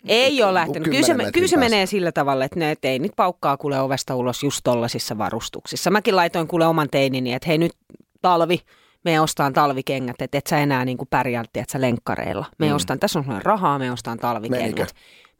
Ei 0.08 0.44
ole 0.44 0.54
lähtenyt. 0.54 0.84
Kyllä 0.84 1.02
se, 1.02 1.16
kyllä 1.34 1.48
se 1.48 1.58
menee 1.58 1.86
sillä 1.86 2.12
tavalla, 2.12 2.46
että 2.46 2.60
ne 2.60 2.76
teinit 2.82 3.12
paukkaa 3.16 3.58
kuule 3.58 3.80
ovesta 3.82 4.16
ulos 4.16 4.44
just 4.44 4.62
tollasissa 4.64 5.18
varustuksissa. 5.18 5.90
Mäkin 5.92 6.16
laitoin 6.16 6.48
kuule 6.48 6.68
oman 6.68 6.88
teinini, 6.92 7.34
että 7.34 7.48
hei 7.48 7.58
nyt 7.58 7.72
talvi, 8.22 8.60
me 9.06 9.22
ostaan 9.22 9.54
talvikengät, 9.54 10.22
että 10.22 10.38
et 10.38 10.48
sä 10.48 10.60
enää 10.60 10.86
niinku 10.86 11.06
pärjää, 11.10 11.44
että 11.44 11.72
sä 11.72 11.82
lenkkareilla. 11.82 12.46
Me 12.58 12.70
mm. 12.70 12.76
ostan, 12.76 13.00
tässä 13.00 13.20
on 13.20 13.26
sulle 13.26 13.40
rahaa, 13.44 13.80
me 13.80 13.92
ostaan 13.92 14.18
talvikengät. 14.18 14.64
Menikö? 14.64 14.86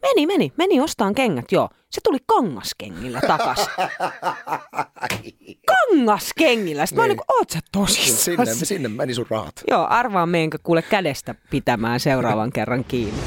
Meni, 0.02 0.26
meni, 0.28 0.54
meni 0.58 0.82
ostaan 0.82 1.16
kengät, 1.16 1.52
joo. 1.52 1.70
Se 1.90 2.02
tuli 2.04 2.18
kangaskengillä 2.26 3.22
takas. 3.28 3.70
kangaskengillä. 5.66 6.86
Sitten 6.86 7.04
niin. 7.04 7.08
mä 7.08 7.08
Niin. 7.08 7.12
olin, 7.12 7.18
kuin, 7.18 7.38
oot 7.40 7.50
sä 7.50 7.60
tosissaan? 7.72 8.46
Sinne, 8.48 8.66
sinne 8.66 8.90
meni 8.90 9.14
sun 9.14 9.26
rahat. 9.30 9.54
Joo, 9.68 9.88
arvaan 9.90 10.30
meenkö 10.30 10.58
kuule 10.64 10.82
kädestä 10.82 11.36
pitämään 11.50 12.00
seuraavan 12.00 12.52
kerran 12.58 12.84
kiinni. 12.84 13.22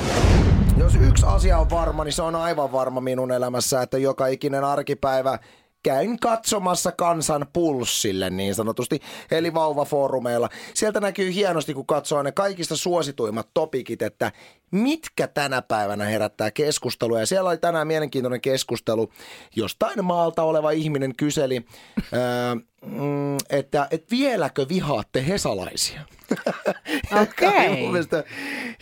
Jos 0.93 1.09
yksi 1.09 1.27
asia 1.27 1.59
on 1.59 1.71
varma, 1.71 2.05
niin 2.05 2.13
se 2.13 2.23
on 2.23 2.35
aivan 2.35 2.73
varma 2.73 3.01
minun 3.01 3.33
elämässä, 3.33 3.83
että 3.83 3.99
joka 3.99 4.27
ikinen 4.27 4.65
arkipäivä 4.65 5.39
käyn 5.83 6.19
katsomassa 6.19 6.93
kansan 6.93 7.47
pulssille 7.53 8.31
niin 8.31 8.55
sanotusti, 8.55 9.01
eli 9.31 9.55
vauvafoorumeilla. 9.55 10.49
Sieltä 10.75 11.01
näkyy 11.01 11.35
hienosti, 11.35 11.75
kun 11.75 11.87
katsoo 11.87 12.23
ne 12.23 12.33
kaikista 12.33 12.77
suosituimmat 12.77 13.49
topikit, 13.55 14.03
että 14.03 14.33
mitkä 14.71 15.29
tänä 15.29 15.63
päivänä 15.63 16.05
herättää 16.05 16.51
keskustelua. 16.51 17.21
Ja 17.21 17.27
siellä 17.27 17.51
oli 17.51 17.59
tänään 17.59 17.87
mielenkiintoinen 17.87 18.41
keskustelu. 18.41 19.09
Jostain 19.57 20.05
maalta 20.05 20.43
oleva 20.43 20.71
ihminen 20.71 21.17
kyseli, 21.17 21.67
ää, 22.13 22.55
mm, 22.87 23.12
että, 23.53 23.89
että 23.91 24.11
vieläkö 24.11 24.67
vihaatte 24.69 25.27
hesalaisia? 25.27 26.01
Okei. 27.23 27.83
mun 27.83 27.93
mielestä 27.93 28.25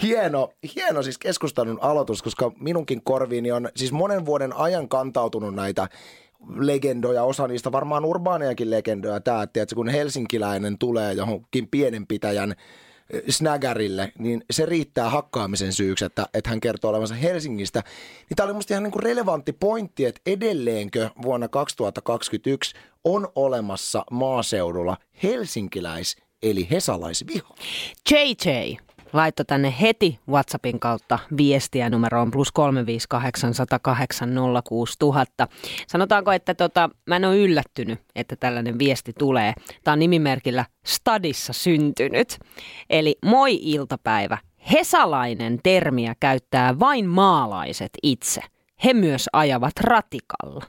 hieno, 0.03 0.53
hieno 0.77 1.03
siis 1.03 1.19
keskustelun 1.19 1.79
aloitus, 1.81 2.23
koska 2.23 2.53
minunkin 2.61 3.03
korviini 3.05 3.53
on 3.53 3.69
siis 3.77 3.93
monen 3.93 4.27
vuoden 4.27 4.57
ajan 4.57 4.89
kantautunut 4.89 5.55
näitä 5.55 5.89
legendoja, 6.57 7.23
osa 7.23 7.49
niistä 7.49 7.73
varmaan 7.73 8.05
urbaanejakin 8.05 8.71
legendoja. 8.71 9.21
Tämä, 9.21 9.43
että 9.43 9.75
kun 9.75 9.89
helsinkiläinen 9.89 10.79
tulee 10.79 11.13
johonkin 11.13 11.69
pienenpitäjän 11.69 12.51
eh, 12.51 12.57
snägärille, 13.29 14.13
niin 14.19 14.45
se 14.51 14.67
riittää 14.67 15.11
hakkaamisen 15.11 15.73
syyksi, 15.73 16.05
että, 16.05 16.27
että 16.35 16.51
hän 16.51 16.61
kertoo 16.61 16.91
olevansa 16.91 17.15
Helsingistä. 17.15 17.83
Niin 18.29 18.37
tämä 18.37 18.45
oli 18.45 18.53
musta 18.55 18.75
ihan 18.75 18.83
niin 18.83 18.93
kuin 18.93 19.03
relevantti 19.03 19.53
pointti, 19.53 20.05
että 20.05 20.21
edelleenkö 20.27 21.11
vuonna 21.23 21.49
2021 21.49 22.75
on 23.05 23.29
olemassa 23.35 24.05
maaseudulla 24.11 24.97
helsinkiläis- 25.23 26.17
eli 26.43 26.69
hesalaisviha. 26.71 27.55
JJ 28.11 28.77
laittoi 29.13 29.45
tänne 29.45 29.75
heti 29.81 30.19
WhatsAppin 30.29 30.81
kautta 30.81 31.19
viestiä 31.37 31.91
numeroon 31.91 32.31
plus 32.31 32.53
358 32.53 33.55
Sanotaanko, 35.87 36.33
että 36.33 36.55
tota, 36.55 36.91
mä 37.07 37.17
en 37.17 37.25
ole 37.25 37.39
yllättynyt, 37.39 38.01
että 38.15 38.37
tällainen 38.37 38.79
viesti 38.79 39.13
tulee. 39.19 39.53
Tämä 39.85 39.93
on 39.93 39.99
nimimerkillä 39.99 40.65
Stadissa 40.87 41.53
syntynyt. 41.53 42.39
Eli 42.91 43.19
moi 43.25 43.59
iltapäivä. 43.63 44.39
Hesalainen 44.73 45.61
termiä 45.63 46.15
käyttää 46.21 46.79
vain 46.79 47.09
maalaiset 47.09 47.91
itse. 48.03 48.41
He 48.85 48.95
myös 48.95 49.29
ajavat 49.33 49.73
ratikalla. 49.81 50.65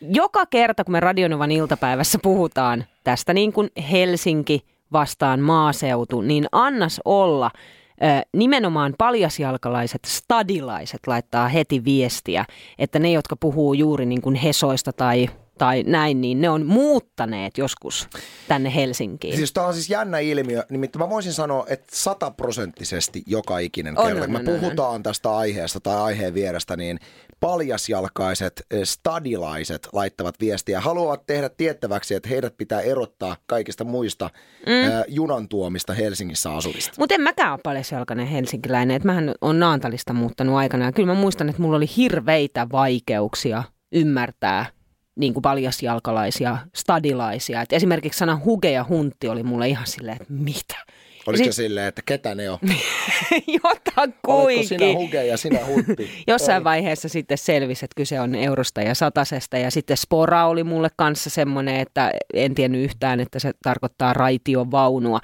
Joka 0.00 0.46
kerta, 0.46 0.84
kun 0.84 0.92
me 0.92 1.00
Radionovan 1.00 1.50
iltapäivässä 1.50 2.18
puhutaan 2.22 2.84
tästä 3.04 3.34
niin 3.34 3.52
kuin 3.52 3.70
Helsinki 3.90 4.73
vastaan 4.92 5.40
maaseutu, 5.40 6.20
niin 6.20 6.46
annas 6.52 7.00
olla 7.04 7.50
nimenomaan 8.36 8.94
paljasjalkalaiset, 8.98 10.04
stadilaiset 10.06 11.06
laittaa 11.06 11.48
heti 11.48 11.84
viestiä, 11.84 12.44
että 12.78 12.98
ne, 12.98 13.12
jotka 13.12 13.36
puhuu 13.36 13.74
juuri 13.74 14.06
niin 14.06 14.22
kuin 14.22 14.34
Hesoista 14.34 14.92
tai, 14.92 15.30
tai 15.58 15.82
näin, 15.86 16.20
niin 16.20 16.40
ne 16.40 16.50
on 16.50 16.66
muuttaneet 16.66 17.58
joskus 17.58 18.08
tänne 18.48 18.74
Helsinkiin. 18.74 19.36
Siis 19.36 19.52
tämä 19.52 19.66
on 19.66 19.74
siis 19.74 19.90
jännä 19.90 20.18
ilmiö, 20.18 20.64
nimittäin 20.70 21.02
mä 21.02 21.10
voisin 21.10 21.32
sanoa, 21.32 21.66
että 21.68 21.86
sataprosenttisesti 21.92 23.22
joka 23.26 23.58
ikinen 23.58 23.98
On, 23.98 24.06
kerta, 24.06 24.20
on, 24.24 24.30
kun 24.30 24.44
me 24.44 24.50
on, 24.50 24.54
on, 24.54 24.60
puhutaan 24.60 25.02
tästä 25.02 25.36
aiheesta 25.36 25.80
tai 25.80 26.00
aiheen 26.00 26.34
vierestä, 26.34 26.76
niin 26.76 26.98
paljasjalkaiset 27.40 28.66
eh, 28.70 28.80
stadilaiset 28.84 29.88
laittavat 29.92 30.34
viestiä, 30.40 30.80
haluavat 30.80 31.26
tehdä 31.26 31.48
tiettäväksi, 31.48 32.14
että 32.14 32.28
heidät 32.28 32.56
pitää 32.56 32.80
erottaa 32.80 33.36
kaikista 33.46 33.84
muista 33.84 34.30
mm. 34.66 35.04
junan 35.08 35.48
tuomista 35.48 35.94
Helsingissä 35.94 36.52
asuvista. 36.52 36.94
Mutta 36.98 37.14
en 37.14 37.20
mäkään 37.20 37.52
ole 37.52 37.60
paljasjalkainen 37.62 38.26
helsinkiläinen. 38.26 38.96
että 38.96 39.06
mähän 39.06 39.34
on 39.40 39.58
Naantalista 39.58 40.12
muuttanut 40.12 40.56
aikana. 40.56 40.84
Ja 40.84 40.92
kyllä 40.92 41.14
mä 41.14 41.20
muistan, 41.20 41.48
että 41.48 41.62
mulla 41.62 41.76
oli 41.76 41.96
hirveitä 41.96 42.66
vaikeuksia 42.72 43.62
ymmärtää 43.92 44.66
niin 45.16 45.32
kuin 45.32 45.42
paljasjalkalaisia, 45.42 46.58
stadilaisia. 46.74 47.62
Et 47.62 47.72
esimerkiksi 47.72 48.18
sana 48.18 48.40
huge 48.44 48.70
ja 48.70 48.84
huntti 48.88 49.28
oli 49.28 49.42
mulle 49.42 49.68
ihan 49.68 49.86
silleen, 49.86 50.16
että 50.20 50.32
mitä? 50.32 50.76
Olisiko 51.26 51.44
Sit- 51.44 51.52
se 51.52 51.62
silleen, 51.62 51.86
että 51.86 52.02
ketä 52.06 52.34
ne 52.34 52.50
on? 52.50 52.58
Jotakuinkin. 53.64 54.18
Oletko 54.26 54.62
sinä 54.68 54.92
huge 54.92 55.26
ja 55.26 55.36
sinä 55.36 55.58
huntti? 55.66 56.10
Jossain 56.26 56.64
vaiheessa 56.64 57.08
sitten 57.08 57.38
selvisi, 57.38 57.84
että 57.84 57.94
kyse 57.96 58.20
on 58.20 58.34
eurosta 58.34 58.82
ja 58.82 58.94
satasesta. 58.94 59.58
Ja 59.58 59.70
sitten 59.70 59.96
spora 59.96 60.46
oli 60.46 60.64
mulle 60.64 60.88
kanssa 60.96 61.30
semmoinen, 61.30 61.80
että 61.80 62.10
en 62.34 62.54
tiennyt 62.54 62.84
yhtään, 62.84 63.20
että 63.20 63.38
se 63.38 63.52
tarkoittaa 63.62 64.12
raition 64.12 64.70
vaunua. 64.70 65.20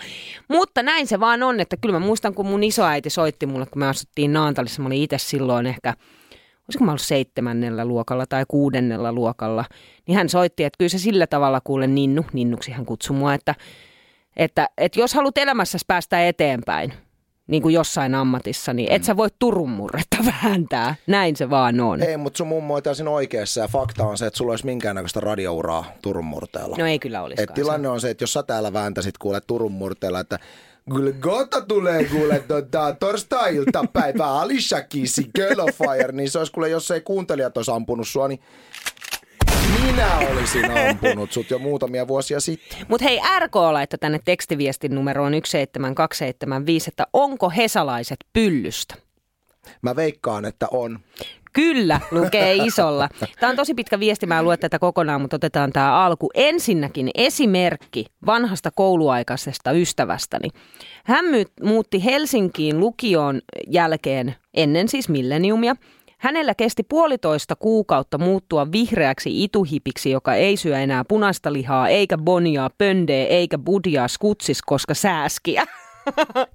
Mutta 0.48 0.82
näin 0.82 1.06
se 1.06 1.20
vaan 1.20 1.42
on, 1.42 1.60
että 1.60 1.76
kyllä 1.76 1.98
mä 1.98 2.06
muistan, 2.06 2.34
kun 2.34 2.46
mun 2.46 2.64
isoäiti 2.64 3.10
soitti 3.10 3.46
mulle, 3.46 3.66
kun 3.66 3.80
me 3.80 3.86
asuttiin 3.86 4.32
Naantalissa. 4.32 4.82
Mä 4.82 4.86
olin 4.86 5.02
itse 5.02 5.18
silloin 5.18 5.66
ehkä, 5.66 5.94
olisiko 6.70 6.84
mä 6.84 6.90
ollut 6.90 7.00
seitsemännellä 7.00 7.84
luokalla 7.84 8.26
tai 8.26 8.44
kuudennella 8.48 9.12
luokalla. 9.12 9.64
Niin 10.06 10.16
hän 10.16 10.28
soitti, 10.28 10.64
että 10.64 10.78
kyllä 10.78 10.88
se 10.88 10.98
sillä 10.98 11.26
tavalla 11.26 11.60
kuule 11.64 11.86
ninnu, 11.86 12.24
ninnuksi 12.32 12.70
hän 12.70 12.86
kutsui 12.86 13.16
mua, 13.16 13.34
että, 13.34 13.54
että, 14.36 14.68
että 14.78 15.00
jos 15.00 15.14
haluat 15.14 15.38
elämässäsi 15.38 15.84
päästä 15.88 16.28
eteenpäin, 16.28 16.92
niin 17.46 17.62
kuin 17.62 17.74
jossain 17.74 18.14
ammatissa, 18.14 18.72
niin 18.72 18.92
et 18.92 19.04
sä 19.04 19.16
voi 19.16 19.28
Turun 19.38 19.70
murretta 19.70 20.16
vääntää. 20.44 20.94
Näin 21.06 21.36
se 21.36 21.50
vaan 21.50 21.80
on. 21.80 22.02
Ei, 22.02 22.16
mutta 22.16 22.38
sun 22.38 22.46
mummo 22.46 22.74
on 22.74 22.82
täysin 22.82 23.08
oikeassa 23.08 23.60
ja 23.60 23.68
fakta 23.68 24.04
on 24.04 24.18
se, 24.18 24.26
että 24.26 24.36
sulla 24.36 24.52
olisi 24.52 24.66
minkäännäköistä 24.66 25.20
radiouraa 25.20 25.84
Turun 26.02 26.24
murteella. 26.24 26.76
No 26.78 26.86
ei 26.86 26.98
kyllä. 26.98 27.20
Et 27.38 27.54
tilanne 27.54 27.88
on 27.88 28.00
se, 28.00 28.10
että 28.10 28.22
jos 28.22 28.32
sä 28.32 28.42
täällä 28.42 28.72
vääntäisit 28.72 29.18
kuule 29.18 29.40
Turun 29.46 29.72
murteella, 29.72 30.20
että 30.20 30.38
Kyllä 30.94 31.12
Gota 31.12 31.60
tulee 31.60 32.04
kuule 32.04 32.44
tota, 32.48 32.96
torstai-iltapäivä 33.00 34.26
Alicia 34.40 34.82
Keys, 34.82 35.20
Girl 35.34 35.60
of 35.60 35.76
Fire, 35.78 36.12
niin 36.12 36.30
se 36.30 36.38
olisi 36.38 36.52
kuule, 36.52 36.68
jos 36.68 36.90
ei 36.90 37.00
kuuntelijat 37.00 37.56
olisi 37.56 37.70
ampunut 37.70 38.08
sua, 38.08 38.28
niin 38.28 38.40
minä 39.82 40.18
olisin 40.18 40.70
ampunut 40.70 41.32
sut 41.32 41.50
jo 41.50 41.58
muutamia 41.58 42.08
vuosia 42.08 42.40
sitten. 42.40 42.78
Mutta 42.88 43.04
hei, 43.04 43.20
RK 43.38 43.56
laittoi 43.56 43.98
tänne 43.98 44.20
tekstiviestin 44.24 44.94
numeroon 44.94 45.32
17275, 45.32 46.90
että 46.90 47.06
onko 47.12 47.50
hesalaiset 47.50 48.18
pyllystä? 48.32 48.94
Mä 49.82 49.96
veikkaan, 49.96 50.44
että 50.44 50.66
on. 50.70 50.98
Kyllä, 51.52 52.00
lukee 52.10 52.54
isolla. 52.54 53.08
Tämä 53.40 53.50
on 53.50 53.56
tosi 53.56 53.74
pitkä 53.74 54.00
viesti, 54.00 54.26
mä 54.26 54.38
en 54.38 54.44
lue 54.44 54.56
tätä 54.56 54.78
kokonaan, 54.78 55.20
mutta 55.20 55.36
otetaan 55.36 55.72
tämä 55.72 56.04
alku. 56.04 56.30
Ensinnäkin 56.34 57.10
esimerkki 57.14 58.06
vanhasta 58.26 58.70
kouluaikaisesta 58.70 59.72
ystävästäni. 59.72 60.48
Hän 61.04 61.24
muutti 61.62 62.04
Helsinkiin 62.04 62.80
lukion 62.80 63.40
jälkeen 63.66 64.34
ennen 64.54 64.88
siis 64.88 65.08
milleniumia. 65.08 65.76
Hänellä 66.18 66.54
kesti 66.54 66.82
puolitoista 66.82 67.56
kuukautta 67.56 68.18
muuttua 68.18 68.72
vihreäksi 68.72 69.44
ituhipiksi, 69.44 70.10
joka 70.10 70.34
ei 70.34 70.56
syö 70.56 70.78
enää 70.78 71.04
punaista 71.04 71.52
lihaa, 71.52 71.88
eikä 71.88 72.18
boniaa, 72.18 72.70
pöndeä, 72.78 73.26
eikä 73.26 73.58
budjaa 73.58 74.08
skutsis, 74.08 74.62
koska 74.62 74.94
sääskiä. 74.94 75.66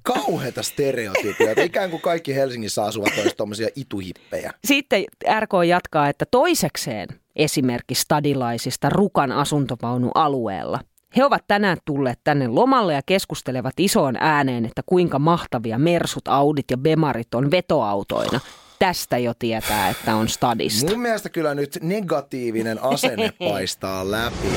Kauheita 0.03 0.63
stereotypioita. 0.63 1.62
Ikään 1.62 1.89
kuin 1.89 2.01
kaikki 2.01 2.35
Helsingissä 2.35 2.83
asuvat 2.83 3.13
olisivat 3.13 3.38
tommosia 3.38 3.67
ituhippejä. 3.75 4.53
Sitten 4.65 5.03
RK 5.39 5.51
jatkaa, 5.67 6.09
että 6.09 6.25
toisekseen 6.31 7.07
esimerkki 7.35 7.95
stadilaisista 7.95 8.89
Rukan 8.89 9.31
asuntovaunualueella. 9.31 10.79
He 11.17 11.25
ovat 11.25 11.43
tänään 11.47 11.77
tulleet 11.85 12.19
tänne 12.24 12.47
lomalle 12.47 12.93
ja 12.93 13.01
keskustelevat 13.05 13.74
isoon 13.79 14.15
ääneen, 14.19 14.65
että 14.65 14.81
kuinka 14.85 15.19
mahtavia 15.19 15.79
Mersut, 15.79 16.27
Audit 16.27 16.71
ja 16.71 16.77
Bemarit 16.77 17.35
on 17.35 17.51
vetoautoina. 17.51 18.39
Tästä 18.79 19.17
jo 19.17 19.33
tietää, 19.39 19.89
että 19.89 20.15
on 20.15 20.29
stadista. 20.29 20.91
Mun 20.91 21.00
mielestä 21.00 21.29
kyllä 21.29 21.55
nyt 21.55 21.77
negatiivinen 21.81 22.83
asenne 22.83 23.33
paistaa 23.50 24.12
läpi. 24.12 24.47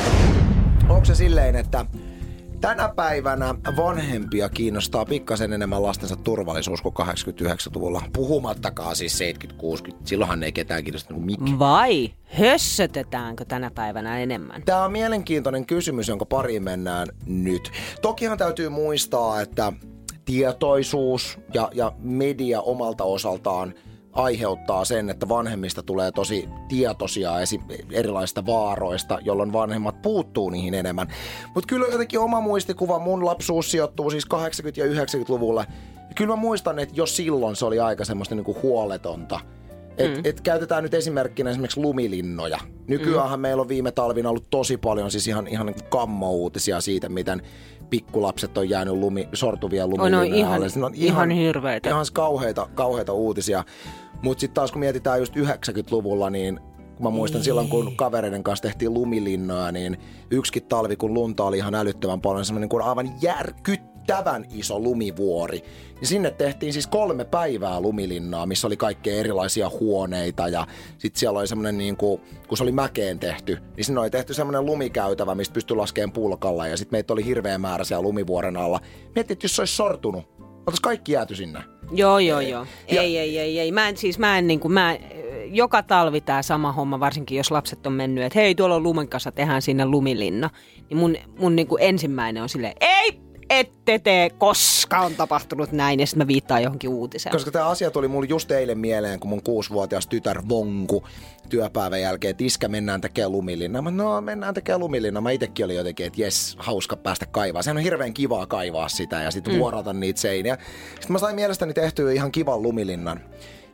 Onko 0.88 1.04
se 1.04 1.14
silleen, 1.14 1.56
että 1.56 1.84
tänä 2.60 2.88
päivänä 2.96 3.54
vanhempia 3.76 4.48
kiinnostaa 4.48 5.04
pikkasen 5.04 5.52
enemmän 5.52 5.82
lastensa 5.82 6.16
turvallisuus 6.16 6.82
kuin 6.82 6.94
89-luvulla? 6.98 8.02
Puhumattakaan 8.12 8.96
siis 8.96 9.20
70-60. 9.90 9.94
Silloinhan 10.04 10.42
ei 10.42 10.52
ketään 10.52 10.84
kiinnosta 10.84 11.14
kuin 11.14 11.26
mikään. 11.26 11.58
Vai 11.58 12.14
hössötetäänkö 12.24 13.44
tänä 13.44 13.70
päivänä 13.70 14.18
enemmän? 14.18 14.62
Tämä 14.62 14.84
on 14.84 14.92
mielenkiintoinen 14.92 15.66
kysymys, 15.66 16.08
jonka 16.08 16.26
pariin 16.26 16.62
mennään 16.62 17.08
nyt. 17.26 17.70
Tokihan 18.02 18.38
täytyy 18.38 18.68
muistaa, 18.68 19.40
että 19.40 19.72
tietoisuus 20.24 21.38
ja, 21.54 21.70
ja 21.74 21.92
media 21.98 22.60
omalta 22.60 23.04
osaltaan 23.04 23.74
aiheuttaa 24.12 24.84
sen, 24.84 25.10
että 25.10 25.28
vanhemmista 25.28 25.82
tulee 25.82 26.12
tosi 26.12 26.48
tietoisia 26.68 27.32
erilaisista 27.92 28.46
vaaroista, 28.46 29.18
jolloin 29.22 29.52
vanhemmat 29.52 30.02
puuttuu 30.02 30.50
niihin 30.50 30.74
enemmän. 30.74 31.08
Mutta 31.54 31.66
kyllä 31.66 31.86
jotenkin 31.86 32.20
oma 32.20 32.40
muistikuva, 32.40 32.98
mun 32.98 33.24
lapsuus 33.24 33.70
sijoittuu 33.70 34.10
siis 34.10 34.26
80- 34.34 34.36
ja 34.76 34.86
90-luvulle. 34.86 35.66
Ja 35.94 36.14
kyllä 36.14 36.36
mä 36.36 36.40
muistan, 36.40 36.78
että 36.78 36.94
jo 36.96 37.06
silloin 37.06 37.56
se 37.56 37.64
oli 37.64 37.80
aika 37.80 38.04
semmoista 38.04 38.34
niinku 38.34 38.56
huoletonta. 38.62 39.40
Et, 39.98 40.16
mm. 40.16 40.20
et 40.24 40.40
käytetään 40.40 40.82
nyt 40.82 40.94
esimerkkinä 40.94 41.50
esimerkiksi 41.50 41.80
lumilinnoja. 41.80 42.58
Nykyäänhän 42.86 43.38
mm. 43.38 43.42
meillä 43.42 43.60
on 43.60 43.68
viime 43.68 43.92
talvina 43.92 44.30
ollut 44.30 44.50
tosi 44.50 44.76
paljon 44.76 45.10
siis 45.10 45.28
ihan, 45.28 45.46
ihan 45.46 45.66
niin 45.66 45.76
kammo-uutisia 45.88 46.80
siitä, 46.80 47.08
miten 47.08 47.42
pikkulapset 47.90 48.58
on 48.58 48.68
jäänyt 48.68 48.94
lumi, 48.94 49.28
sortuvia 49.32 49.86
lumilinnoja 49.86 50.24
On, 50.24 50.30
no, 50.30 50.36
ihan- 50.36 50.54
alle. 50.54 50.86
On 50.86 50.94
ihan 50.94 51.30
hirveitä. 51.30 51.88
Ihan 51.88 52.06
kauheita, 52.12 52.68
kauheita 52.74 53.12
uutisia. 53.12 53.64
Mutta 54.22 54.40
sitten 54.40 54.54
taas 54.54 54.72
kun 54.72 54.80
mietitään 54.80 55.18
just 55.18 55.36
90-luvulla, 55.36 56.30
niin 56.30 56.60
kun 56.96 57.06
mä 57.06 57.10
muistan 57.10 57.42
silloin, 57.42 57.68
kun 57.68 57.96
kavereiden 57.96 58.42
kanssa 58.42 58.62
tehtiin 58.62 58.94
lumilinnoja, 58.94 59.72
niin 59.72 59.96
yksikin 60.30 60.64
talvi, 60.64 60.96
kun 60.96 61.14
lunta 61.14 61.44
oli 61.44 61.58
ihan 61.58 61.74
älyttömän 61.74 62.20
paljon, 62.20 62.44
semmoinen 62.44 62.68
kuin 62.68 62.82
aivan 62.84 63.10
järkyttävän 64.08 64.44
iso 64.54 64.78
lumivuori. 64.80 65.62
Niin 65.94 66.06
sinne 66.08 66.30
tehtiin 66.30 66.72
siis 66.72 66.86
kolme 66.86 67.24
päivää 67.24 67.80
lumilinnaa, 67.80 68.46
missä 68.46 68.66
oli 68.66 68.76
kaikkea 68.76 69.14
erilaisia 69.14 69.70
huoneita 69.80 70.48
ja 70.48 70.66
sitten 70.98 71.20
siellä 71.20 71.38
oli 71.38 71.46
semmoinen 71.48 71.78
niin 71.78 71.96
kuin, 71.96 72.20
kun 72.48 72.56
se 72.58 72.62
oli 72.62 72.72
mäkeen 72.72 73.18
tehty, 73.18 73.58
niin 73.76 73.84
sinne 73.84 74.00
oli 74.00 74.10
tehty 74.10 74.34
semmoinen 74.34 74.66
lumikäytävä, 74.66 75.34
mistä 75.34 75.52
pystyi 75.54 75.76
laskemaan 75.76 76.12
pulkalla 76.12 76.66
ja 76.66 76.76
sitten 76.76 76.96
meitä 76.96 77.12
oli 77.12 77.24
hirveä 77.24 77.58
määrä 77.58 77.84
siellä 77.84 78.02
lumivuoren 78.02 78.56
alla. 78.56 78.80
Mietin, 79.14 79.32
että 79.34 79.44
jos 79.44 79.56
se 79.56 79.62
olisi 79.62 79.76
sortunut, 79.76 80.24
oltaisiin 80.40 80.82
kaikki 80.82 81.12
jääty 81.12 81.34
sinne. 81.34 81.60
Joo, 81.92 82.18
joo, 82.18 82.40
joo. 82.40 82.66
Ja- 82.90 83.02
Ei, 83.02 83.18
ei, 83.18 83.38
ei, 83.38 83.60
ei. 83.60 83.72
Mä 83.72 83.88
en, 83.88 83.96
siis 83.96 84.18
mä 84.18 84.38
en 84.38 84.46
niin 84.46 84.60
kuin, 84.60 84.72
mä, 84.72 84.98
joka 85.46 85.82
talvi 85.82 86.20
tämä 86.20 86.42
sama 86.42 86.72
homma, 86.72 87.00
varsinkin 87.00 87.36
jos 87.38 87.50
lapset 87.50 87.86
on 87.86 87.92
mennyt, 87.92 88.24
että 88.24 88.38
hei, 88.38 88.54
tuolla 88.54 88.74
on 88.74 88.82
lumen 88.82 89.08
kanssa, 89.08 89.32
tehdään 89.32 89.62
sinne 89.62 89.84
lumilinna. 89.86 90.50
Niin 90.90 90.98
mun, 90.98 91.16
mun 91.38 91.56
niin 91.56 91.66
kuin 91.68 91.82
ensimmäinen 91.82 92.42
on 92.42 92.48
silleen, 92.48 92.72
ei, 92.80 93.20
ette 93.50 93.98
tee, 93.98 94.30
koska 94.30 94.98
on 94.98 95.14
tapahtunut 95.14 95.72
näin, 95.72 96.00
ja 96.00 96.06
sitten 96.06 96.24
mä 96.24 96.26
viittaan 96.26 96.62
johonkin 96.62 96.90
uutiseen. 96.90 97.32
Koska 97.32 97.50
tämä 97.50 97.66
asia 97.66 97.90
tuli 97.90 98.08
mulle 98.08 98.26
just 98.28 98.50
eilen 98.50 98.78
mieleen, 98.78 99.20
kun 99.20 99.30
mun 99.30 99.42
kuusivuotias 99.42 100.06
tytär 100.06 100.42
Vonku 100.48 101.04
työpäivän 101.48 102.00
jälkeen, 102.00 102.30
että 102.30 102.44
iskä 102.44 102.68
mennään 102.68 103.00
tekemään 103.00 103.32
lumilinna. 103.32 103.82
Mä 103.82 103.90
no 103.90 104.20
mennään 104.20 104.54
tekemään 104.54 104.80
lumilinna. 104.80 105.20
Mä 105.20 105.30
itekin 105.30 105.64
olin 105.64 105.76
jotenkin, 105.76 106.06
että 106.06 106.22
jes, 106.22 106.56
hauska 106.58 106.96
päästä 106.96 107.26
kaivaa. 107.26 107.62
Sehän 107.62 107.76
on 107.76 107.82
hirveän 107.82 108.14
kivaa 108.14 108.46
kaivaa 108.46 108.88
sitä 108.88 109.22
ja 109.22 109.30
sitten 109.30 109.54
mm. 109.54 109.58
vuorata 109.58 109.92
niitä 109.92 110.20
seiniä. 110.20 110.58
Sitten 110.90 111.12
mä 111.12 111.18
sain 111.18 111.34
mielestäni 111.34 111.74
tehtyä 111.74 112.12
ihan 112.12 112.32
kivan 112.32 112.62
lumilinnan 112.62 113.20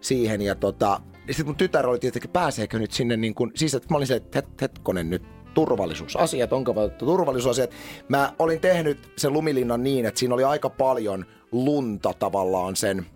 siihen 0.01 0.43
ja 0.43 0.55
tota, 0.55 1.01
sitten 1.27 1.47
mun 1.47 1.57
tytär 1.57 1.87
oli 1.87 1.99
tietenkin, 1.99 2.31
pääseekö 2.31 2.79
nyt 2.79 2.93
sinne 2.93 3.17
niin 3.17 3.35
kuin, 3.35 3.51
siis 3.55 3.75
että 3.75 3.89
mä 3.91 3.97
olin 3.97 4.07
se, 4.07 4.15
että 4.15 4.39
het, 4.39 4.61
hetkonen 4.61 5.11
nyt 5.11 5.23
turvallisuusasiat, 5.55 6.53
onko 6.53 6.75
valittu 6.75 7.07
turvallisuusasiat. 7.07 7.71
Mä 8.09 8.33
olin 8.39 8.61
tehnyt 8.61 9.13
sen 9.17 9.33
lumilinnan 9.33 9.83
niin, 9.83 10.07
että 10.07 10.21
siinä 10.21 10.35
oli 10.35 10.45
aika 10.45 10.71
paljon 10.71 11.27
lunta 11.53 12.15
tavallaan 12.19 12.77
sen 12.77 13.07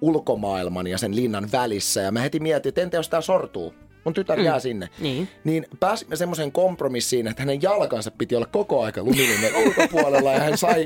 ulkomaailman 0.00 0.86
ja 0.86 0.98
sen 0.98 1.16
linnan 1.16 1.48
välissä. 1.52 2.00
Ja 2.00 2.12
mä 2.12 2.20
heti 2.20 2.40
mietin, 2.40 2.68
että 2.68 2.80
entä 2.80 2.96
jos 2.96 3.08
tää 3.08 3.20
sortuu? 3.20 3.74
Mun 4.06 4.14
tytär 4.14 4.40
jää 4.40 4.60
sinne. 4.60 4.88
Niin. 4.98 5.28
Niin 5.44 5.66
pääsimme 5.80 6.16
semmoiseen 6.16 6.52
kompromissiin, 6.52 7.26
että 7.26 7.42
hänen 7.42 7.62
jalkansa 7.62 8.10
piti 8.10 8.36
olla 8.36 8.46
koko 8.46 8.82
aika 8.82 9.02
lumilinnan 9.02 9.50
ulkopuolella 9.66 10.32
ja 10.32 10.40
hän 10.40 10.58
sai 10.58 10.84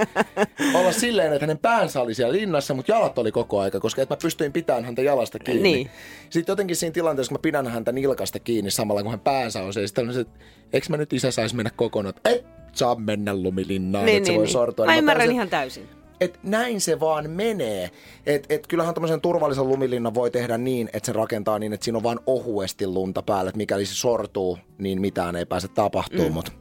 olla 0.75 0.93
silleen, 0.93 1.33
että 1.33 1.47
hänen 1.47 1.59
päänsä 1.59 2.01
oli 2.01 2.15
siellä 2.15 2.33
linnassa, 2.33 2.75
mutta 2.75 2.93
jalat 2.93 3.19
oli 3.19 3.33
koko 3.33 3.61
aika, 3.61 3.81
koska 3.81 4.03
että 4.03 4.15
mä 4.15 4.19
pystyin 4.23 4.53
pitämään 4.53 4.85
häntä 4.85 5.03
jalasta 5.03 5.39
kiinni. 5.39 5.63
Niin. 5.63 5.91
Sitten 6.31 6.53
jotenkin 6.53 6.77
siinä 6.77 6.93
tilanteessa, 6.93 7.31
kun 7.31 7.39
mä 7.39 7.43
pidän 7.43 7.67
häntä 7.67 7.93
nilkasta 7.93 8.39
kiinni 8.39 8.71
samalla 8.71 9.03
kun 9.03 9.11
hän 9.11 9.21
päänsä 9.21 9.63
on 9.63 9.73
se, 9.73 9.87
sitten 9.87 10.15
se, 10.15 10.21
että 10.21 10.41
eikö 10.73 10.87
mä 10.91 10.97
nyt 10.97 11.13
isä 11.13 11.31
saisi 11.31 11.57
mennä 11.57 11.71
kokonaan, 11.77 12.15
et 12.25 12.45
saa 12.73 12.95
mennä 12.95 13.35
lumilinnaan, 13.35 14.07
Niin, 14.07 14.17
että 14.17 14.27
se 14.27 14.33
niin, 14.33 14.39
voi 14.39 14.47
niin. 14.47 14.53
sortua. 14.53 14.87
Mä 14.87 14.93
Niin 14.93 14.99
ymmärrän 14.99 15.21
tajusin, 15.21 15.35
ihan 15.35 15.49
täysin. 15.49 16.00
Että 16.21 16.39
näin 16.43 16.81
se 16.81 17.01
vaan 17.01 17.31
menee. 17.31 17.91
Että 18.27 18.55
et 18.55 18.67
kyllähän 18.67 18.95
tämmöisen 18.95 19.21
turvallisen 19.21 19.69
lumilinnan 19.69 20.15
voi 20.15 20.31
tehdä 20.31 20.59
niin, 20.59 20.91
että 20.93 21.07
se 21.07 21.13
rakentaa 21.13 21.59
niin, 21.59 21.73
että 21.73 21.85
siinä 21.85 21.97
on 21.97 22.03
vain 22.03 22.19
ohuesti 22.27 22.87
lunta 22.87 23.23
päällä, 23.23 23.49
että 23.49 23.57
mikäli 23.57 23.87
se 23.87 23.95
sortuu, 23.95 24.59
niin 24.79 25.01
mitään 25.01 25.37
ei 25.37 25.47
pääse 25.47 25.69
tapahtuu. 25.69 26.29
Mm. 26.29 26.33
Mutta 26.33 26.53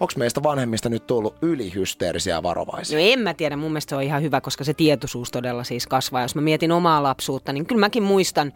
onko 0.00 0.12
meistä 0.16 0.42
vanhemmista 0.42 0.88
nyt 0.88 1.06
tullut 1.06 1.34
ylihysteerisiä 1.42 2.42
varovaisia? 2.42 2.98
No 2.98 3.04
en 3.04 3.18
mä 3.18 3.34
tiedä, 3.34 3.56
mun 3.56 3.70
mielestä 3.70 3.90
se 3.90 3.96
on 3.96 4.02
ihan 4.02 4.22
hyvä, 4.22 4.40
koska 4.40 4.64
se 4.64 4.74
tietoisuus 4.74 5.30
todella 5.30 5.64
siis 5.64 5.86
kasvaa. 5.86 6.22
Jos 6.22 6.34
mä 6.34 6.40
mietin 6.40 6.72
omaa 6.72 7.02
lapsuutta, 7.02 7.52
niin 7.52 7.66
kyllä 7.66 7.80
mäkin 7.80 8.02
muistan 8.02 8.52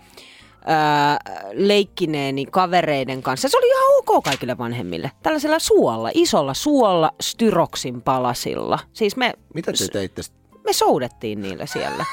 ää, 0.67 1.19
leikkineeni 1.53 2.47
kavereiden 2.47 3.23
kanssa. 3.23 3.49
Se 3.49 3.59
oli 3.59 3.67
ihan 3.67 3.83
ok 3.99 4.25
kaikille 4.25 4.59
vanhemmille. 4.59 5.11
Tällaisella 5.23 5.59
suolla, 5.59 6.11
isolla 6.15 6.55
suolla 6.55 7.13
styroksin 7.21 8.03
palasilla. 8.03 8.79
Siis 8.93 9.17
me, 9.17 9.35
Mitä 9.55 9.73
te 9.73 9.89
teitte? 9.93 10.23
me 10.65 10.73
soudettiin 10.73 11.43
niillä 11.43 11.67
siellä. 11.67 12.05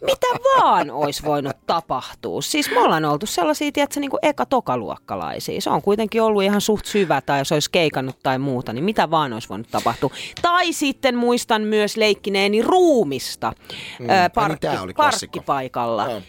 Mitä 0.00 0.26
vaan 0.60 0.90
olisi 0.90 1.22
voinut 1.22 1.56
tapahtua. 1.66 2.42
Siis 2.42 2.70
me 2.70 2.80
ollaan 2.80 3.04
oltu 3.04 3.26
sellaisia, 3.26 3.72
tiedätkö, 3.72 4.00
niin 4.00 4.10
kuin 4.10 4.20
eka-tokaluokkalaisia. 4.22 5.60
Se 5.60 5.70
on 5.70 5.82
kuitenkin 5.82 6.22
ollut 6.22 6.42
ihan 6.42 6.60
suht 6.60 6.86
syvä 6.86 7.20
tai 7.20 7.38
jos 7.38 7.52
olisi 7.52 7.70
keikannut 7.70 8.16
tai 8.22 8.38
muuta, 8.38 8.72
niin 8.72 8.84
mitä 8.84 9.10
vaan 9.10 9.32
olisi 9.32 9.48
voinut 9.48 9.68
tapahtua. 9.70 10.10
Tai 10.42 10.72
sitten 10.72 11.16
muistan 11.16 11.62
myös 11.62 11.96
leikkineeni 11.96 12.62
ruumista 12.62 13.52
mm. 13.98 14.10
ai 14.10 14.30
parkki, 14.34 14.66
niin, 14.66 14.80
oli 14.80 14.94
klassikko. 14.94 15.32
parkkipaikalla. 15.36 16.10
Joo. 16.10 16.22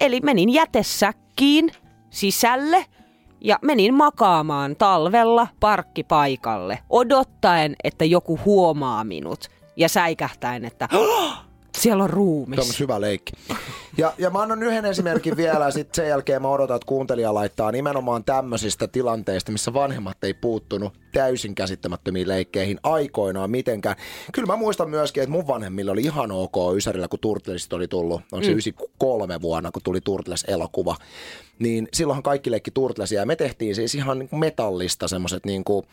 Eli 0.00 0.20
menin 0.20 0.52
jätesäkkiin 0.52 1.70
sisälle 2.10 2.86
ja 3.40 3.58
menin 3.62 3.94
makaamaan 3.94 4.76
talvella 4.76 5.48
parkkipaikalle 5.60 6.78
odottaen, 6.90 7.76
että 7.84 8.04
joku 8.04 8.40
huomaa 8.44 9.04
minut 9.04 9.48
ja 9.76 9.88
säikähtäen, 9.88 10.64
että 10.64 10.88
siellä 11.76 12.04
on 12.04 12.10
ruumis. 12.10 12.56
Tämä 12.56 12.68
on 12.68 12.74
hyvä 12.80 13.00
leikki. 13.00 13.32
Ja, 13.98 14.12
ja 14.18 14.30
mä 14.30 14.42
annan 14.42 14.62
yhden 14.62 14.84
esimerkin 14.84 15.36
vielä, 15.36 15.64
ja 15.64 15.70
sitten 15.70 15.94
sen 15.94 16.08
jälkeen 16.08 16.42
mä 16.42 16.48
odotan, 16.48 16.76
että 16.76 16.86
kuuntelija 16.86 17.34
laittaa 17.34 17.72
nimenomaan 17.72 18.24
tämmöisistä 18.24 18.88
tilanteista, 18.88 19.52
missä 19.52 19.72
vanhemmat 19.72 20.24
ei 20.24 20.34
puuttunut 20.34 20.92
täysin 21.12 21.54
käsittämättömiin 21.54 22.28
leikkeihin 22.28 22.80
aikoinaan 22.82 23.50
mitenkään. 23.50 23.96
Kyllä 24.32 24.46
mä 24.46 24.56
muistan 24.56 24.90
myöskin, 24.90 25.22
että 25.22 25.32
mun 25.32 25.46
vanhemmilla 25.46 25.92
oli 25.92 26.02
ihan 26.02 26.30
ok 26.30 26.56
Ysärillä, 26.76 27.08
kun 27.08 27.18
Turtlesit 27.18 27.72
oli 27.72 27.88
tullut. 27.88 28.20
Onko 28.32 28.44
se 28.44 28.50
mm. 28.50 28.58
93 28.58 29.40
vuonna, 29.42 29.70
kun 29.70 29.82
tuli 29.82 30.00
Turtles-elokuva. 30.00 30.96
Niin 31.58 31.88
silloinhan 31.94 32.22
kaikki 32.22 32.50
leikki 32.50 32.70
Turtlesia, 32.70 33.20
ja 33.20 33.26
me 33.26 33.36
tehtiin 33.36 33.74
siis 33.74 33.94
ihan 33.94 34.18
niin 34.18 34.28
kuin 34.28 34.40
metallista 34.40 35.08
semmoiset 35.08 35.46
niin 35.46 35.64
kuin, 35.64 35.86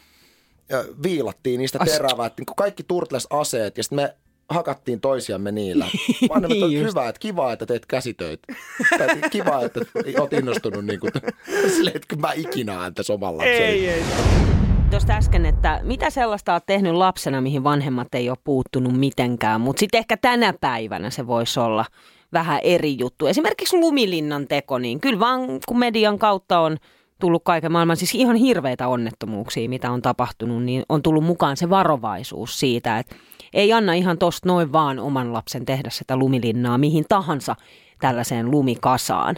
viilattiin 1.04 1.58
niistä 1.58 1.80
terävät, 1.86 2.34
niin 2.38 2.46
kaikki 2.58 2.84
Turtles-aseet, 2.84 3.78
ja 3.78 3.84
sitten 3.84 3.96
me 3.96 4.16
hakattiin 4.50 5.02
toisiamme 5.02 5.52
niillä. 5.52 5.86
Vanhemmat 6.30 6.50
Niin 6.58 6.72
just. 6.72 6.90
hyvä, 6.90 7.10
että 7.10 7.20
kiva, 7.20 7.54
että 7.54 7.66
teet 7.66 7.86
käsitöitä. 7.86 8.54
Tai 8.98 9.08
kiva, 9.32 9.62
että 9.62 9.80
oot 10.20 10.34
innostunut 10.34 10.86
niin 10.86 11.00
kuin, 11.00 11.12
silleen, 11.76 11.96
että 11.96 12.16
mä 12.16 12.32
ikinä 12.36 12.82
ääntäisi 12.82 13.12
oman 13.14 13.38
lapseni. 13.38 13.88
ei. 13.90 14.04
Tuosta 14.90 15.14
äsken, 15.14 15.46
että 15.46 15.80
mitä 15.84 16.10
sellaista 16.10 16.54
olet 16.54 16.66
tehnyt 16.66 16.94
lapsena, 16.94 17.42
mihin 17.42 17.64
vanhemmat 17.64 18.16
ei 18.16 18.30
ole 18.30 18.38
puuttunut 18.44 18.94
mitenkään, 19.00 19.62
mutta 19.62 19.80
sitten 19.80 20.00
ehkä 20.00 20.18
tänä 20.18 20.54
päivänä 20.62 21.10
se 21.10 21.28
voisi 21.28 21.60
olla 21.60 21.86
vähän 22.34 22.60
eri 22.64 22.96
juttu. 23.00 23.28
Esimerkiksi 23.28 23.78
lumilinnan 23.78 24.48
teko, 24.48 24.78
niin 24.78 25.00
kyllä 25.00 25.20
vaan 25.20 25.40
kun 25.68 25.80
median 25.80 26.20
kautta 26.20 26.60
on 26.60 26.78
tullut 27.24 27.44
kaiken 27.44 27.72
maailman, 27.72 27.98
siis 27.98 28.16
ihan 28.16 28.36
hirveitä 28.36 28.88
onnettomuuksia, 28.88 29.70
mitä 29.70 29.92
on 29.92 30.02
tapahtunut, 30.02 30.64
niin 30.64 30.84
on 30.90 31.02
tullut 31.02 31.24
mukaan 31.24 31.58
se 31.58 31.70
varovaisuus 31.70 32.60
siitä, 32.60 33.00
että 33.00 33.16
ei 33.54 33.74
anna 33.74 33.94
ihan 33.94 34.18
tosta 34.18 34.50
noin 34.50 34.72
vaan 34.72 35.00
oman 35.00 35.34
lapsen 35.34 35.66
tehdä 35.66 35.90
sitä 35.90 36.18
lumilinnaa 36.18 36.78
mihin 36.78 37.06
tahansa 37.10 37.56
tällaiseen 38.00 38.52
lumikasaan. 38.52 39.36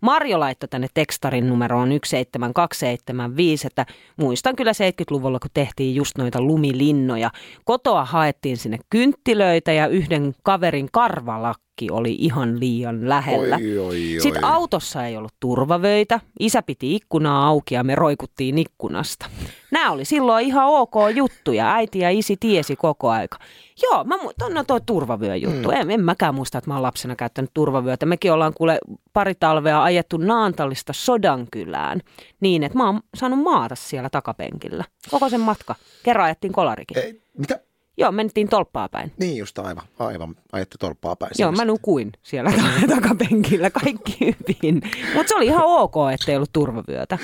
Marjo 0.00 0.40
laittoi 0.40 0.68
tänne 0.68 0.86
tekstarin 0.94 1.48
numeroon 1.48 1.88
17275, 1.88 3.66
että 3.66 3.86
muistan 4.16 4.56
kyllä 4.56 4.72
70-luvulla, 4.72 5.38
kun 5.38 5.50
tehtiin 5.54 5.94
just 5.94 6.18
noita 6.18 6.40
lumilinnoja. 6.40 7.30
Kotoa 7.64 8.04
haettiin 8.04 8.56
sinne 8.56 8.78
kynttilöitä 8.90 9.72
ja 9.72 9.86
yhden 9.86 10.34
kaverin 10.42 10.88
karvalakki 11.74 11.90
oli 11.90 12.16
ihan 12.18 12.60
liian 12.60 13.08
lähellä. 13.08 13.56
Oi, 13.56 13.78
oi, 13.78 13.86
oi. 13.86 14.20
Sitten 14.20 14.44
autossa 14.44 15.06
ei 15.06 15.16
ollut 15.16 15.34
turvavöitä, 15.40 16.20
isä 16.40 16.62
piti 16.62 16.94
ikkunaa 16.94 17.46
auki 17.46 17.74
ja 17.74 17.84
me 17.84 17.94
roikuttiin 17.94 18.58
ikkunasta. 18.58 19.26
Nämä 19.70 19.90
oli 19.90 20.04
silloin 20.04 20.46
ihan 20.46 20.66
ok 20.66 20.94
juttuja, 21.14 21.74
äiti 21.74 21.98
ja 21.98 22.10
isi 22.10 22.36
tiesi 22.40 22.76
koko 22.76 23.10
aika. 23.10 23.38
Joo, 23.82 24.04
mä 24.04 24.16
mu- 24.16 24.54
no 24.54 24.64
toi 24.64 24.80
turvavyöjuttu. 24.86 25.68
Mm. 25.68 25.74
En, 25.74 25.90
en 25.90 26.04
mäkään 26.04 26.34
muista, 26.34 26.58
että 26.58 26.70
mä 26.70 26.74
oon 26.74 26.82
lapsena 26.82 27.16
käyttänyt 27.16 27.50
turvavyötä. 27.54 28.06
Mekin 28.06 28.32
ollaan 28.32 28.54
kuule 28.54 28.78
pari 29.12 29.34
talvea 29.34 29.82
ajettu 29.82 30.16
Naantalista 30.16 30.92
Sodankylään 30.92 32.00
niin, 32.40 32.62
että 32.62 32.78
mä 32.78 32.86
oon 32.86 33.00
saanut 33.16 33.38
maata 33.38 33.74
siellä 33.74 34.10
takapenkillä. 34.10 34.84
Koko 35.10 35.28
sen 35.28 35.40
matka. 35.40 35.74
Kerran 36.02 36.26
ajettiin 36.26 36.52
kolarikin. 36.52 36.98
Ei, 36.98 37.20
mitä? 37.38 37.60
Joo, 37.96 38.12
mentiin 38.12 38.48
tolppaa 38.48 38.88
päin. 38.88 39.12
Niin 39.18 39.36
just 39.36 39.58
aivan, 39.58 39.84
aivan. 39.98 40.36
Ajette 40.52 40.78
tolppaa 40.78 41.16
päin. 41.16 41.32
Joo, 41.38 41.52
mä 41.52 41.64
nukuin 41.64 42.12
siellä 42.22 42.52
takapenkillä, 42.94 43.70
kaikki 43.70 44.16
hyvin. 44.20 44.82
Mutta 45.14 45.28
se 45.28 45.34
oli 45.34 45.46
ihan 45.46 45.64
ok, 45.64 45.94
ettei 46.14 46.36
ollut 46.36 46.52
turvavyötä. 46.52 47.18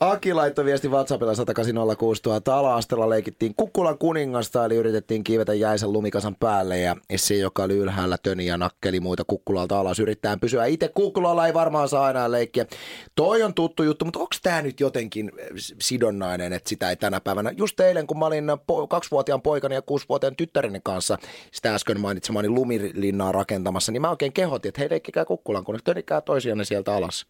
Aki 0.00 0.34
laittoi 0.34 0.64
viesti 0.64 0.88
WhatsAppilla 0.88 1.34
180 1.34 2.56
Ala-astella 2.56 3.08
leikittiin 3.08 3.54
Kukkulan 3.56 3.98
kuningasta, 3.98 4.64
eli 4.64 4.76
yritettiin 4.76 5.24
kiivetä 5.24 5.54
jäisen 5.54 5.92
lumikasan 5.92 6.36
päälle 6.40 6.78
ja 6.78 6.96
Essi, 7.10 7.38
joka 7.38 7.62
oli 7.62 7.76
ylhäällä 7.76 8.18
töni 8.22 8.46
ja 8.46 8.58
nakkeli 8.58 9.00
muita 9.00 9.24
Kukkulalta 9.26 9.80
alas, 9.80 10.00
yrittää 10.00 10.36
pysyä 10.36 10.66
itse. 10.66 10.88
Kukkulalla 10.88 11.46
ei 11.46 11.54
varmaan 11.54 11.88
saa 11.88 12.10
enää 12.10 12.30
leikkiä. 12.30 12.66
Toi 13.14 13.42
on 13.42 13.54
tuttu 13.54 13.82
juttu, 13.82 14.04
mutta 14.04 14.18
onko 14.18 14.34
tämä 14.42 14.62
nyt 14.62 14.80
jotenkin 14.80 15.32
sidonnainen, 15.80 16.52
että 16.52 16.68
sitä 16.68 16.90
ei 16.90 16.96
tänä 16.96 17.20
päivänä. 17.20 17.52
Just 17.56 17.80
eilen, 17.80 18.06
kun 18.06 18.18
mä 18.18 18.26
olin 18.26 18.50
po- 18.50 18.86
kaksivuotiaan 18.88 19.42
poikani 19.42 19.74
ja 19.74 19.82
kuusivuotiaan 19.82 20.36
tyttäreni 20.36 20.80
kanssa 20.84 21.18
sitä 21.52 21.74
äsken 21.74 22.00
mainitsemani 22.00 22.48
lumilinnaa 22.48 23.32
rakentamassa, 23.32 23.92
niin 23.92 24.02
mä 24.02 24.10
oikein 24.10 24.32
kehotin, 24.32 24.68
että 24.68 24.80
hei 24.80 24.90
leikkikää 24.90 25.24
Kukkulan, 25.24 25.64
kun 25.64 25.78
tönikää 25.84 26.20
toisianne 26.20 26.64
sieltä 26.64 26.94
alas. 26.94 27.26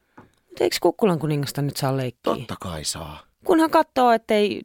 Eikö 0.61 0.77
Kukkulan 0.81 1.19
kuningasta 1.19 1.63
nyt 1.63 1.77
saa 1.77 1.97
leikkiä? 1.97 2.35
Totta 2.35 2.55
kai 2.61 2.85
saa. 2.85 3.23
Kunhan 3.45 3.71
katsoo, 3.71 4.13
ettei... 4.13 4.61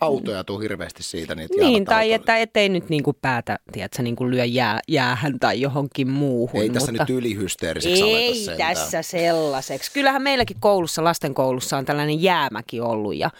Autoja 0.00 0.44
tuu 0.44 0.58
hirveästi 0.58 1.02
siitä. 1.02 1.34
Niitä 1.34 1.54
Niin, 1.60 1.84
tai 1.84 2.12
että 2.12 2.36
ettei 2.36 2.68
nyt 2.68 2.88
niinku 2.88 3.12
päätä, 3.12 3.58
tiedätkö, 3.72 4.02
niinku 4.02 4.30
lyö 4.30 4.44
jää, 4.44 4.80
jäähän 4.88 5.38
tai 5.38 5.60
johonkin 5.60 6.08
muuhun. 6.08 6.62
Ei 6.62 6.70
tässä 6.70 6.92
mutta... 6.92 7.04
nyt 7.08 7.18
ylihysteeriseksi 7.18 8.02
Ei 8.02 8.46
tässä 8.58 9.02
sellaiseksi. 9.02 9.92
Kyllähän 9.92 10.22
meilläkin 10.22 10.56
koulussa, 10.60 11.04
lasten 11.04 11.34
koulussa 11.34 11.76
on 11.76 11.84
tällainen 11.84 12.22
jäämäki 12.22 12.80
ollut 12.80 13.16
ja 13.16 13.30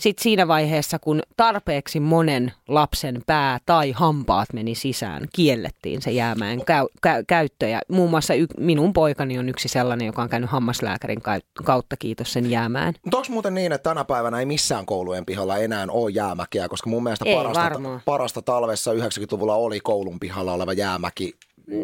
sitten 0.00 0.22
siinä 0.22 0.48
vaiheessa, 0.48 0.98
kun 0.98 1.22
tarpeeksi 1.36 2.00
monen 2.00 2.52
lapsen 2.68 3.22
pää 3.26 3.58
tai 3.66 3.92
hampaat 3.92 4.48
meni 4.52 4.74
sisään, 4.74 5.28
kiellettiin 5.36 6.02
se 6.02 6.10
jäämään 6.10 6.64
käy, 6.64 6.86
käy, 7.02 7.24
käyttö. 7.28 7.68
Ja 7.68 7.80
muun 7.88 8.10
muassa 8.10 8.34
y, 8.34 8.46
minun 8.58 8.92
poikani 8.92 9.38
on 9.38 9.48
yksi 9.48 9.68
sellainen, 9.68 10.06
joka 10.06 10.22
on 10.22 10.28
käynyt 10.28 10.50
hammaslääkärin 10.50 11.18
kau- 11.18 11.64
kautta, 11.64 11.96
kiitos 11.96 12.32
sen 12.32 12.50
jäämään. 12.50 12.94
Mutta 13.04 13.16
onko 13.16 13.28
muuten 13.30 13.54
niin, 13.54 13.72
että 13.72 13.90
tänä 13.90 14.04
päivänä 14.04 14.38
ei 14.38 14.46
missään 14.46 14.86
koulujen 14.86 15.26
pihalla 15.26 15.56
enää 15.58 15.86
ole 15.90 16.10
jäämäkeä, 16.10 16.68
koska 16.68 16.90
mun 16.90 17.02
mielestä 17.02 17.24
Ei 17.24 17.34
parasta, 17.36 17.62
varmaan. 17.62 18.00
parasta 18.04 18.42
talvessa 18.42 18.92
90-luvulla 18.92 19.54
oli 19.54 19.80
koulun 19.80 20.20
pihalla 20.20 20.52
oleva 20.52 20.72
jäämäki, 20.72 21.34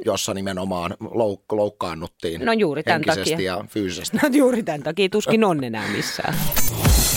jossa 0.05 0.35
nimenomaan 0.35 0.97
louk- 1.05 1.45
loukkaannuttiin 1.57 2.45
No 2.45 2.53
juuri 2.53 2.83
tämän 2.83 3.03
henkisesti 3.07 3.31
takia. 3.31 3.53
ja 3.57 3.65
fyysisesti. 3.69 4.17
No 4.23 4.29
juuri 4.33 4.63
tämän 4.63 4.83
takia 4.83 5.09
tuskin 5.09 5.45
on 5.45 5.65
enää 5.65 5.89
missään. 5.89 6.35